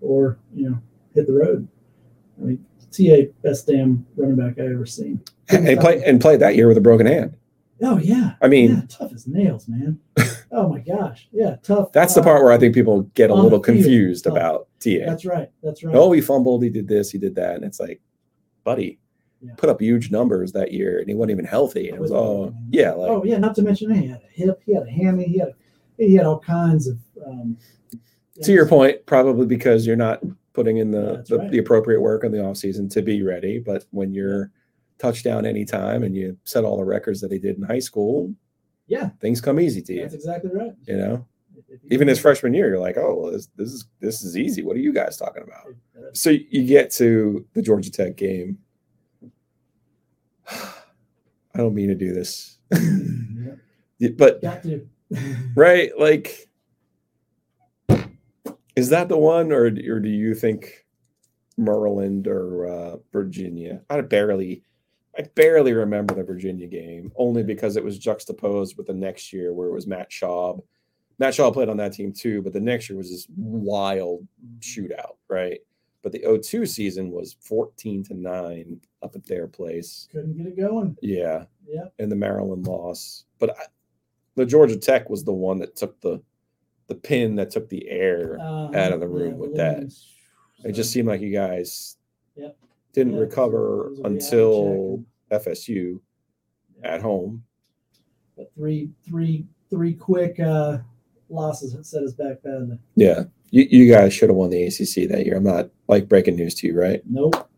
[0.00, 0.78] or you know
[1.14, 1.68] hit the road.
[2.40, 5.20] I mean, TA best damn running back I ever seen.
[5.48, 7.36] And he played and played that year with a broken hand.
[7.82, 8.34] Oh yeah.
[8.40, 9.98] I mean, yeah, tough as nails, man.
[10.52, 11.92] oh my gosh, yeah, tough.
[11.92, 15.04] that's the uh, part where I think people get a little the confused about TA.
[15.06, 15.50] That's right.
[15.62, 15.94] That's right.
[15.94, 17.56] Oh, he fumbled, he did this, he did that.
[17.56, 18.00] And it's like,
[18.62, 19.00] buddy,
[19.40, 19.54] Yeah.
[19.56, 21.88] put up huge numbers that year and he wasn't even healthy.
[21.88, 23.38] And it was With- oh yeah, like oh yeah.
[23.38, 25.54] Not to mention he had a hip, he had a hammy, he had
[25.98, 26.98] he had all kinds of.
[27.26, 27.56] Um,
[28.42, 30.22] to your point, probably because you're not
[30.52, 31.50] putting in the, that's the, right.
[31.50, 33.58] the appropriate work in the offseason to be ready.
[33.58, 34.50] But when you're
[35.02, 38.32] touchdown anytime and you set all the records that he did in high school,
[38.86, 40.02] Yeah, things come easy to you.
[40.02, 40.72] that's exactly right.
[40.86, 41.26] You know,
[41.56, 44.22] If- if you even his freshman year, you're like, oh, well, this, this is this
[44.22, 44.62] is easy.
[44.62, 45.74] What are you guys talking about?
[46.14, 48.58] So you get to the Georgia Tech game.
[50.50, 52.58] I don't mean to do this,
[53.98, 54.42] yeah, but
[55.54, 56.48] right, like,
[58.76, 60.86] is that the one, or or do you think
[61.58, 63.82] Maryland or uh, Virginia?
[63.90, 64.62] I barely,
[65.18, 69.52] I barely remember the Virginia game, only because it was juxtaposed with the next year
[69.52, 70.62] where it was Matt Schaub.
[71.18, 74.26] Matt Schaub played on that team too, but the next year was this wild
[74.60, 75.60] shootout, right?
[76.02, 80.08] But the 02 season was 14 to 9 up at their place.
[80.10, 80.96] Couldn't get it going.
[81.00, 81.44] Yeah.
[81.68, 81.84] Yeah.
[81.98, 83.24] And the Maryland loss.
[83.38, 83.64] But I,
[84.34, 86.20] the Georgia Tech was the one that took the
[86.88, 89.84] the pin that took the air Uh, out of the room with that.
[90.64, 91.96] It just seemed like you guys
[92.34, 92.56] Yep.
[92.92, 95.04] Didn't Yeah, a- recover it a reality until.
[95.32, 95.98] FSU
[96.82, 97.42] at home.
[98.36, 100.78] But three, three, three quick uh,
[101.30, 102.78] losses that set us back badly.
[102.96, 103.24] Yeah.
[103.50, 105.36] You, you guys should have won the ACC that year.
[105.36, 107.00] I'm not like breaking news to you, right?
[107.08, 107.48] Nope.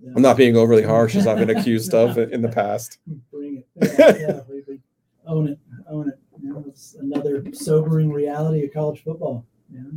[0.00, 0.12] Yeah.
[0.14, 2.98] I'm not being overly harsh as I've been accused of in the past.
[3.32, 3.94] Bring it.
[3.98, 4.80] Yeah, yeah, we, we
[5.26, 5.58] own it.
[5.88, 6.18] Own it.
[6.40, 9.44] You know, it's another sobering reality of college football.
[9.72, 9.90] You know,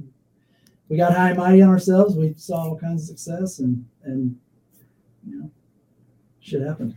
[0.90, 2.16] we got high and mighty on ourselves.
[2.16, 4.36] We saw all kinds of success, and and
[5.28, 5.52] you know,
[6.40, 6.96] shit happened.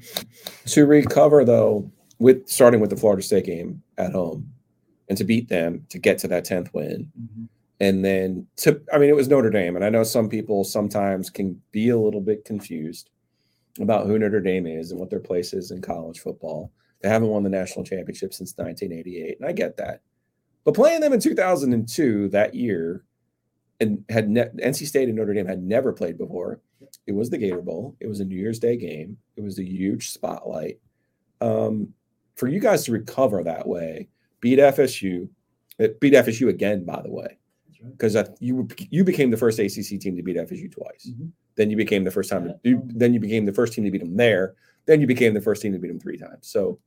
[0.67, 4.51] to recover though with starting with the Florida State game at home
[5.09, 7.45] and to beat them to get to that 10th win mm-hmm.
[7.81, 11.31] and then to I mean it was Notre Dame and I know some people sometimes
[11.31, 13.11] can be a little bit confused
[13.81, 16.71] about who Notre Dame is and what their place is in college football.
[17.03, 20.01] They haven't won the national championship since 1988 and I get that.
[20.65, 23.05] But playing them in 2002 that year
[23.81, 26.61] and had ne- NC State and Notre Dame had never played before.
[27.07, 27.97] It was the Gator Bowl.
[28.01, 29.17] It was a New Year's Day game.
[29.37, 30.79] It was a huge spotlight.
[31.41, 31.93] Um,
[32.37, 34.09] for you guys to recover that way,
[34.41, 35.29] beat FSU,
[35.81, 37.39] uh, beat FSU again, by the way,
[37.69, 37.93] That's right.
[37.93, 41.11] because you you became the first ACC team to beat FSU twice.
[41.11, 41.31] Mhm.
[41.57, 42.45] Then you became the first time.
[42.49, 44.55] To, you, then you became the first team to beat them there.
[44.87, 46.47] Then you became the first team to beat them three times.
[46.49, 46.79] So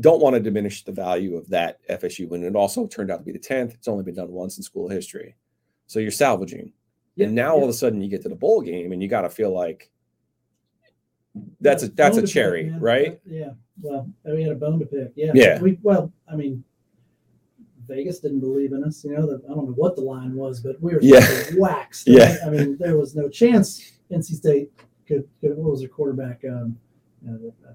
[0.00, 2.44] don't want to diminish the value of that FSU win.
[2.44, 3.74] It also turned out to be the tenth.
[3.74, 5.34] It's only been done once in school history.
[5.86, 6.72] So you're salvaging.
[7.18, 9.08] Yeah, and now all of a sudden you get to the bowl game and you
[9.08, 9.90] got to feel like
[11.60, 13.20] that's a that's a to pick, cherry, right?
[13.26, 13.50] Yeah.
[13.80, 15.12] Well, we had a bone to pick.
[15.16, 15.32] Yeah.
[15.34, 15.60] Yeah.
[15.60, 16.62] We well, I mean,
[17.88, 19.02] Vegas didn't believe in us.
[19.04, 21.26] You know, the, I don't know what the line was, but we were Yeah.
[21.56, 22.06] waxed.
[22.06, 22.36] Yeah.
[22.46, 24.70] I mean, there was no chance NC State
[25.06, 25.28] could.
[25.40, 26.42] could what was their quarterback?
[26.48, 26.78] Um,
[27.28, 27.32] uh,
[27.68, 27.72] uh,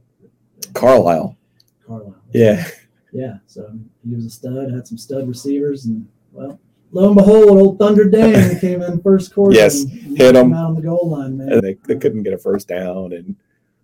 [0.74, 1.38] Carlyle.
[1.86, 2.16] Carlyle.
[2.34, 2.66] Yeah.
[3.12, 3.38] Yeah.
[3.48, 3.72] So
[4.08, 4.72] he was a stud.
[4.72, 6.60] Had some stud receivers, and well,
[6.94, 9.56] lo and behold, old Thunder Dan came in first quarter.
[9.56, 10.54] Yes, and hit him.
[10.54, 11.52] out on the goal line, man.
[11.52, 13.36] And they, they couldn't get a first down and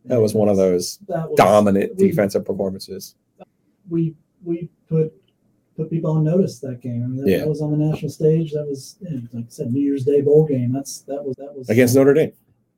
[0.06, 3.16] that was one of those was- dominant we- defensive performances.
[3.90, 5.12] we we put
[5.76, 7.04] put people on notice that game.
[7.04, 7.38] I mean, that, Yeah.
[7.40, 8.52] that was on the national stage.
[8.54, 8.98] That was,
[9.34, 10.72] like I said, New Year's Day bowl game.
[10.74, 12.32] That's that was that was Against Notre Dame,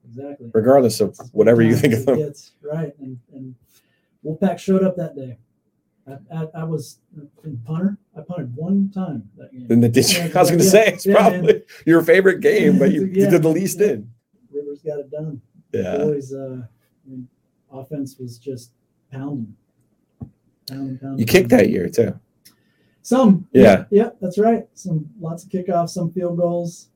[0.08, 0.50] exactly.
[0.54, 2.18] regardless of whatever you think of it them.
[2.18, 2.94] gets, right?
[3.00, 3.56] And and
[4.26, 5.38] Wolfpack showed up that day.
[6.12, 7.00] I, I, I was
[7.44, 7.98] in punter.
[8.18, 9.68] I punted one time that game.
[9.68, 11.32] Then the did you, I was going to yeah, say it's yeah, man.
[11.32, 13.88] probably your favorite game, but you, you did the least yeah.
[13.88, 14.12] in.
[14.52, 15.42] Rivers got it done.
[15.72, 15.98] Yeah.
[15.98, 17.28] Boys, uh, I mean,
[17.72, 18.72] offense was just
[19.12, 19.56] pounding.
[20.68, 21.20] Pounding, pounding.
[21.20, 22.20] You kicked that year too.
[23.02, 23.48] Some.
[23.54, 23.86] Yeah.
[23.90, 24.68] Yeah, that's right.
[24.74, 26.90] Some lots of kickoffs, some field goals.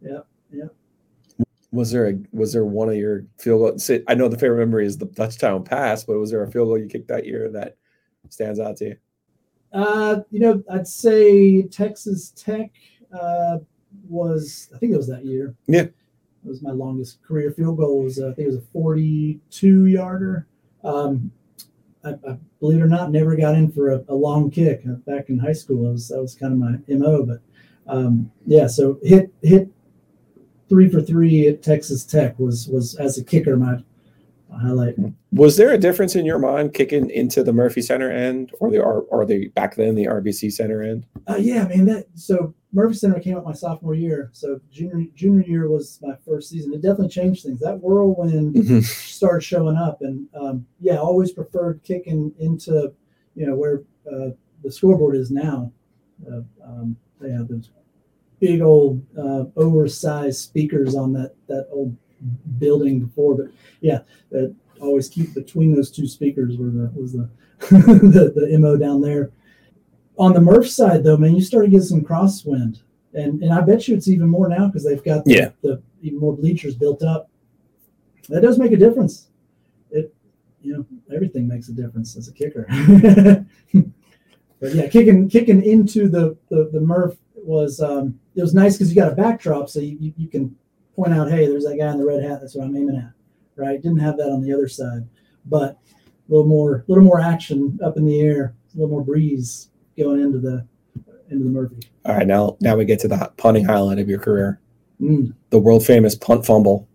[0.00, 0.20] Yeah.
[0.52, 0.66] Yeah.
[1.70, 3.90] Was there a was there one of your field goals?
[4.08, 6.78] I know the favorite memory is the touchdown pass, but was there a field goal
[6.78, 7.76] you kicked that year that
[8.32, 8.96] stands out to you?
[9.72, 12.72] Uh, you know, I'd say Texas Tech
[13.18, 13.58] uh,
[14.08, 14.70] was.
[14.74, 15.54] I think it was that year.
[15.66, 15.82] Yeah.
[15.82, 18.02] It was my longest career field goal.
[18.02, 20.46] Was uh, I think it was a 42 yarder.
[20.82, 21.30] Um,
[22.04, 24.94] I, I believe it or not, never got in for a, a long kick uh,
[24.94, 25.84] back in high school.
[25.84, 27.24] That was, that was kind of my mo.
[27.24, 27.40] But
[27.86, 29.68] um, yeah, so hit hit
[30.68, 33.82] three for three at Texas Tech was was as a kicker my,
[34.60, 34.94] highlight.
[35.32, 38.80] Was there a difference in your mind kicking into the Murphy Center end or the
[38.80, 41.06] or, the back then the RBC Center end?
[41.28, 41.84] Uh, yeah, man.
[41.86, 44.30] That so Murphy Center came out my sophomore year.
[44.32, 46.72] So junior junior year was my first season.
[46.74, 47.60] It definitely changed things.
[47.60, 48.82] That whirlwind Mhm.
[48.84, 52.92] started showing up, and um, yeah, always preferred kicking into
[53.34, 54.30] you know where uh,
[54.62, 55.72] the scoreboard is now.
[56.30, 57.70] Uh, um, they have those
[58.40, 61.96] big old uh, oversized speakers on that that old
[62.58, 63.46] building before, but
[63.80, 64.00] yeah,
[64.30, 67.28] that always keep between those two speakers were the was the
[67.70, 69.30] the, the mo down there
[70.18, 72.82] on the Murph side, though, man, you started getting some crosswind,
[73.14, 75.50] and and I bet you it's even more now because they've got the, Yeah.
[75.62, 77.30] the even more bleachers built up.
[78.28, 79.28] That does make a difference.
[79.90, 80.14] It,
[80.60, 82.66] you know, everything makes a difference as a kicker.
[84.60, 88.90] but yeah, kicking kicking into the the, the Murph was um, it was nice because
[88.90, 90.54] you got a backdrop, so you, you you can
[90.96, 92.40] point out, hey, there's that guy in the red hat.
[92.40, 93.12] That's what I'm aiming at.
[93.56, 93.80] Right?
[93.82, 95.06] Didn't have that on the other side,
[95.46, 95.78] but
[96.28, 99.68] a little more a little more action up in the air, a little more breeze
[99.98, 100.66] going into the
[101.30, 101.80] into the Murphy.
[102.04, 104.58] All right, now now we get to the punting highlight of your career,
[105.00, 105.34] Mm.
[105.50, 106.88] the world famous punt fumble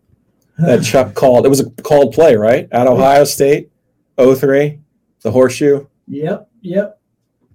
[0.58, 1.46] that Chuck called.
[1.46, 2.68] It was a called play, right?
[2.72, 3.70] At Ohio State,
[4.18, 4.80] 03,
[5.22, 7.00] the horseshoe, Yep, yep.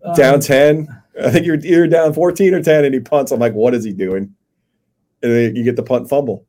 [0.04, 0.88] Um, down 10.
[1.22, 3.32] I think you're either down 14 or 10, and he punts.
[3.32, 4.34] I'm like, what is he doing?
[5.22, 6.46] And then you get the punt fumble.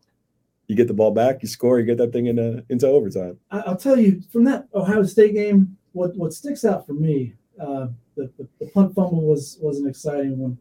[0.67, 3.37] You get the ball back, you score, you get that thing into into overtime.
[3.51, 7.87] I'll tell you from that Ohio State game, what what sticks out for me, uh,
[8.15, 10.57] the, the the punt fumble was was an exciting one.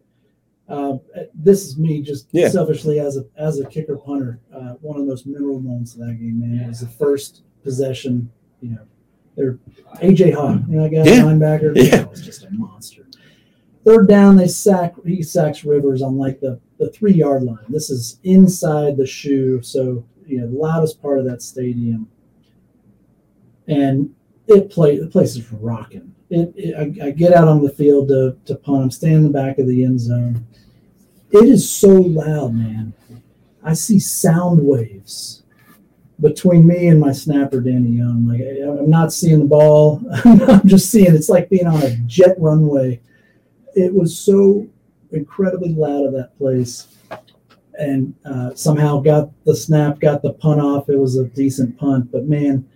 [0.69, 0.97] Uh,
[1.35, 2.49] this is me just Yeah.
[2.49, 4.41] selfishly as a as a kicker punter.
[4.55, 6.65] Uh, one of the most memorable moments of that game, man.
[6.65, 8.31] It was the first possession.
[8.61, 8.81] You know,
[9.37, 9.59] they're
[10.03, 11.23] AJ Hawk, you know, that guy Yeah.
[11.23, 11.77] linebacker.
[11.77, 11.99] Yeah.
[11.99, 13.07] That was just a monster.
[13.85, 14.95] Third down, they sack.
[15.05, 17.65] He sacks Rivers on like the the three yard line.
[17.69, 22.09] This is inside the shoe, so you know the loudest part of that stadium
[23.69, 24.15] and
[24.47, 26.15] it play the place is rocking.
[26.31, 28.83] It, it I, I get out on the field to to punt.
[28.83, 30.47] I'm standing in the back of the end zone.
[31.31, 32.93] It is so loud, man.
[33.63, 35.45] I see sound waves
[36.21, 38.27] between me and my snapper, Danny Young.
[38.27, 40.03] Like I, I'm not seeing the ball.
[40.25, 41.15] I'm just seeing.
[41.15, 43.01] It's like being on a jet runway.
[43.75, 44.67] It was so
[45.11, 46.89] incredibly loud of that place,
[47.79, 50.89] and uh, somehow got the snap, got the punt off.
[50.89, 52.67] It was a decent punt, but man,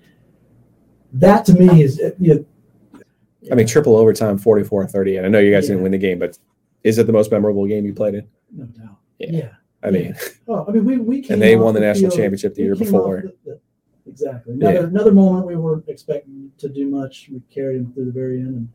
[1.12, 3.02] that to me is you know,
[3.50, 5.16] I mean, triple overtime, 44 30.
[5.18, 5.74] And I know you guys Yeah.
[5.74, 6.38] didn't win the game, but
[6.82, 8.26] is it the most memorable game you played in?
[8.52, 8.96] no doubt.
[9.18, 9.30] Yeah.
[9.30, 9.48] Yeah.
[9.82, 10.16] I mean,
[10.48, 13.22] Oh, I mean, we we and they won the national field- championship the year before.
[13.44, 13.60] the- the-
[14.10, 14.54] exactly.
[14.54, 14.80] Another Yeah.
[14.86, 17.28] another moment we weren't expecting to do much.
[17.32, 18.68] We carried them through the very end, and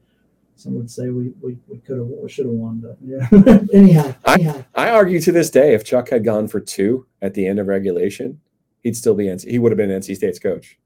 [0.55, 3.27] some would say we we, we could have we should have won, but yeah.
[3.73, 7.33] anyhow, I- anyhow, I argue to this day, if Chuck had gone for two at
[7.33, 8.39] the end of regulation,
[8.81, 9.49] he'd still be NC.
[9.49, 10.77] He would have been NC State's coach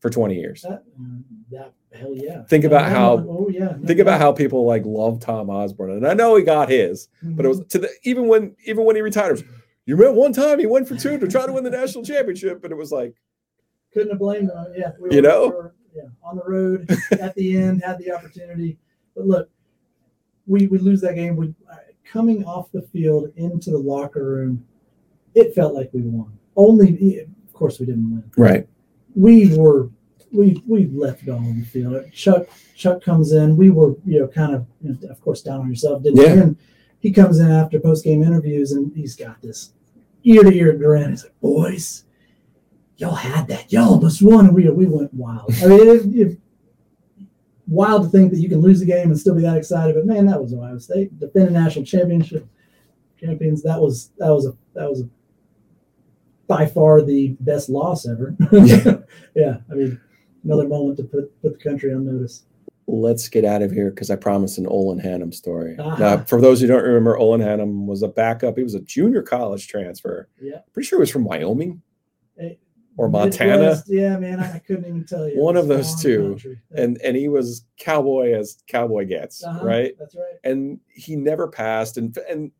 [0.00, 0.62] for 20 years.
[0.62, 2.42] that mm, that hell yeah.
[2.44, 3.74] Think about That how- oh, oh yeah.
[3.84, 7.44] Think about how people like love Tom Osborne, and I know he got his, but
[7.44, 7.68] it was mm-hmm.
[7.68, 9.42] to the even when even when he retired,
[9.86, 12.62] you remember one time he went for two to try to win the national championship,
[12.64, 13.14] and it was like,
[13.92, 14.66] couldn't have blamed him.
[14.76, 15.44] Yeah, we You know?
[15.44, 18.78] we were, yeah, on the road at the end, had the opportunity.
[19.16, 19.50] But look,
[20.46, 21.34] we we lose that game.
[21.36, 24.64] We uh, coming off the field into the locker room,
[25.34, 26.38] it felt like we won.
[26.54, 28.30] Only, of course, we didn't win.
[28.36, 28.68] right,
[29.14, 29.90] We were
[30.32, 32.12] we we left it all on the field.
[32.12, 33.56] Chuck Chuck comes in.
[33.56, 36.02] We were you know kind of you know, of course down on yourself.
[36.02, 36.34] Didn't Yeah.
[36.34, 36.58] win.
[37.00, 39.72] He comes in after post game interviews and he's got this
[40.24, 41.10] ear to ear grin.
[41.10, 42.04] He's like, boys
[42.98, 43.70] y'all had that.
[43.70, 45.52] Y'all almost won, and we we went wild.
[45.62, 46.38] I mean, it, it,
[47.66, 49.94] wild to think that you can lose a game and still be that excited.
[49.94, 52.46] But man, that was Ohio State defending national championship
[53.20, 53.62] champions.
[53.62, 55.08] That was that was a that was a,
[56.46, 58.36] by far the best loss ever.
[58.52, 58.96] Yeah.
[59.34, 60.00] yeah, I mean,
[60.44, 62.44] another moment to put put the country on notice.
[62.86, 65.76] let's get out of here because I promised an Olin Hannum story.
[65.76, 65.96] Uh-huh.
[65.98, 68.56] Now, for those who don't remember, Olin Hannum was a backup.
[68.56, 70.28] He was a junior college transfer.
[70.40, 70.58] Yeah.
[70.72, 71.82] Pretty sure he was from Wyoming
[72.96, 73.52] or Montana.
[73.58, 75.38] Midwest, yeah, man, I, couldn't even tell you.
[75.40, 76.38] One of those two.
[76.44, 76.82] Yeah.
[76.82, 79.94] And and he was cowboy as cowboy gets, Uh-huh, right?
[79.98, 80.34] That's right.
[80.44, 81.98] And he never passed.
[81.98, 82.50] And and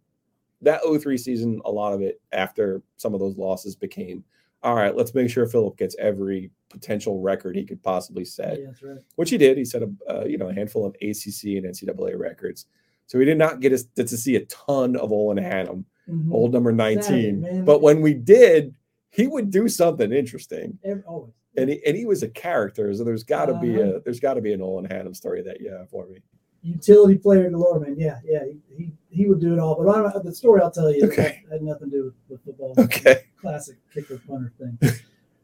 [0.62, 4.24] that 03 season, a lot of it after some of those losses became,
[4.62, 8.58] all right, let's make sure Philip gets every potential record he could possibly set.
[8.58, 8.98] Yeah, that's right.
[9.16, 9.56] which he did.
[9.56, 12.66] He set a uh, you know a handful of ACC and NCAA records.
[13.06, 16.32] So we did not get us to, see a ton of Olin Hannum, Mhm.
[16.32, 17.40] old number 19.
[17.40, 17.64] man.
[17.64, 18.74] but when we did,
[19.16, 20.78] he would do something interesting.
[20.84, 21.32] Every, always.
[21.56, 22.92] And he, and he was a character.
[22.94, 23.96] So there's got to be Uh-huh.
[23.96, 26.18] a there's got to be an Olin Hannum story that you have for me.
[26.62, 27.96] utility player galore, man.
[27.98, 29.74] Yeah, yeah, he, he, he would do it all.
[29.82, 31.42] But I don't, the story I'll tell you Okay.
[31.50, 32.74] had, nothing to do with, with football.
[32.78, 33.22] Okay.
[33.40, 34.78] Classic kicker punter thing.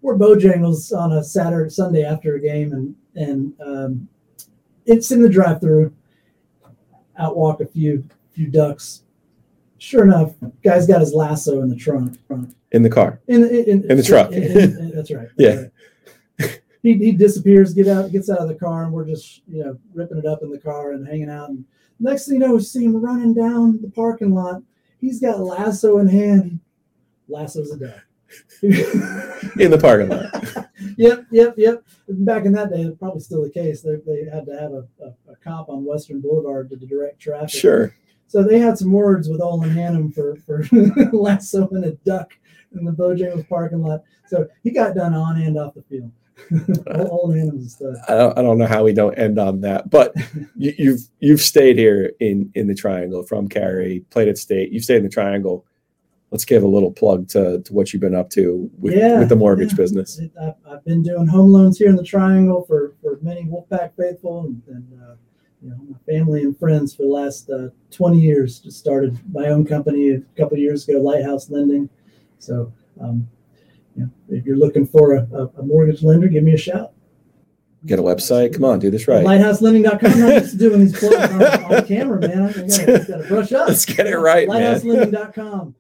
[0.03, 4.09] We're Bojangles on a Saturday, Sunday after a game, and and um,
[4.85, 5.95] it's in the drive-through.
[7.19, 8.03] Out walk a few
[8.33, 9.03] few ducks.
[9.83, 12.17] Sure enough, guy's got his lasso in the trunk.
[12.71, 13.21] In the car.
[13.27, 14.31] In the in, In the truck.
[14.31, 15.27] in- in- that's right.
[15.37, 15.65] Yeah.
[16.85, 19.77] He, he disappears, get out, gets out of the car, and we're just you know
[19.93, 21.49] ripping it up in the car and hanging out.
[21.49, 21.65] And
[21.99, 24.63] next thing you know, we see him running down the parking lot.
[25.01, 26.61] He's got lasso in hand.
[27.29, 28.05] Lasso's a duck.
[28.63, 30.69] In the parking lot.
[30.97, 31.83] yep, yep, yep.
[32.09, 33.83] Back in that day, probably still the case.
[33.83, 37.51] They, they had to have a, a, a cop on Western Boulevard to direct traffic.
[37.51, 37.95] Sure.
[38.27, 40.65] So they had some words with Olin Hannum for for
[41.13, 42.33] lassoing a duck
[42.75, 44.03] in the Bojangles parking lot.
[44.27, 46.11] So he got done on and off the field.
[47.11, 47.97] Olin Hannum's stud.
[48.09, 50.15] I don't, I don't know how we don't end on that, but
[50.57, 54.73] you, you've you've stayed here in in the triangle from Cary, played at state.
[54.73, 55.67] You've stayed in the triangle.
[56.31, 59.29] Let's give a little plug to, to what you've been up to with, Yeah, with
[59.29, 59.77] the mortgage yeah.
[59.77, 60.19] business.
[60.41, 64.47] I've, I've been doing home loans here in the Triangle for, for many Wolfpack faithful
[64.47, 65.15] and, and uh,
[65.63, 68.59] you know my family and friends for the last uh, 20 years.
[68.59, 71.89] Just started my own company a couple years ago, Lighthouse Lending.
[72.39, 73.29] So, um,
[73.97, 76.93] you know, if you're looking for a, a, mortgage lender, give me a shout.
[77.87, 78.55] Get a website.
[78.55, 79.25] Come on, do this right.
[79.25, 80.13] LighthouseLending.com.
[80.13, 82.43] I'm not used to doing these plugs on, on camera, man.
[82.43, 83.69] I gotta, gotta brush up.
[83.69, 84.81] Let's get it right, man.
[84.81, 85.75] LighthouseLending.com.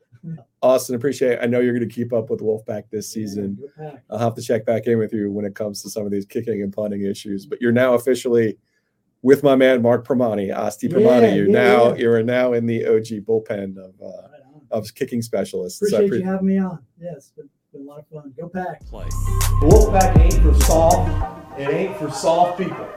[0.62, 1.32] Austin, appreciate.
[1.32, 1.38] It.
[1.42, 3.58] I know you're going to keep up with Wolfpack this season.
[3.60, 4.00] Wolfpack.
[4.10, 6.24] I'll have to check back in with you when it comes to some of these
[6.24, 7.46] kicking and punting issues.
[7.46, 8.58] But you're now officially
[9.22, 11.22] with my man Mark Primanti, Asti Primanti.
[11.22, 11.94] Yeah, you're yeah, now yeah.
[11.96, 14.42] you are now in the OG bullpen of uh, Right
[14.72, 15.78] of kicking specialists.
[15.78, 16.78] So Appreciate pre- you having me on.
[17.00, 18.34] Yeah, been, been a lot of fun.
[18.36, 18.84] Go Pack.
[18.86, 19.06] Play.
[19.60, 21.60] Wolfpack ain't for soft.
[21.60, 22.88] It ain't for soft people.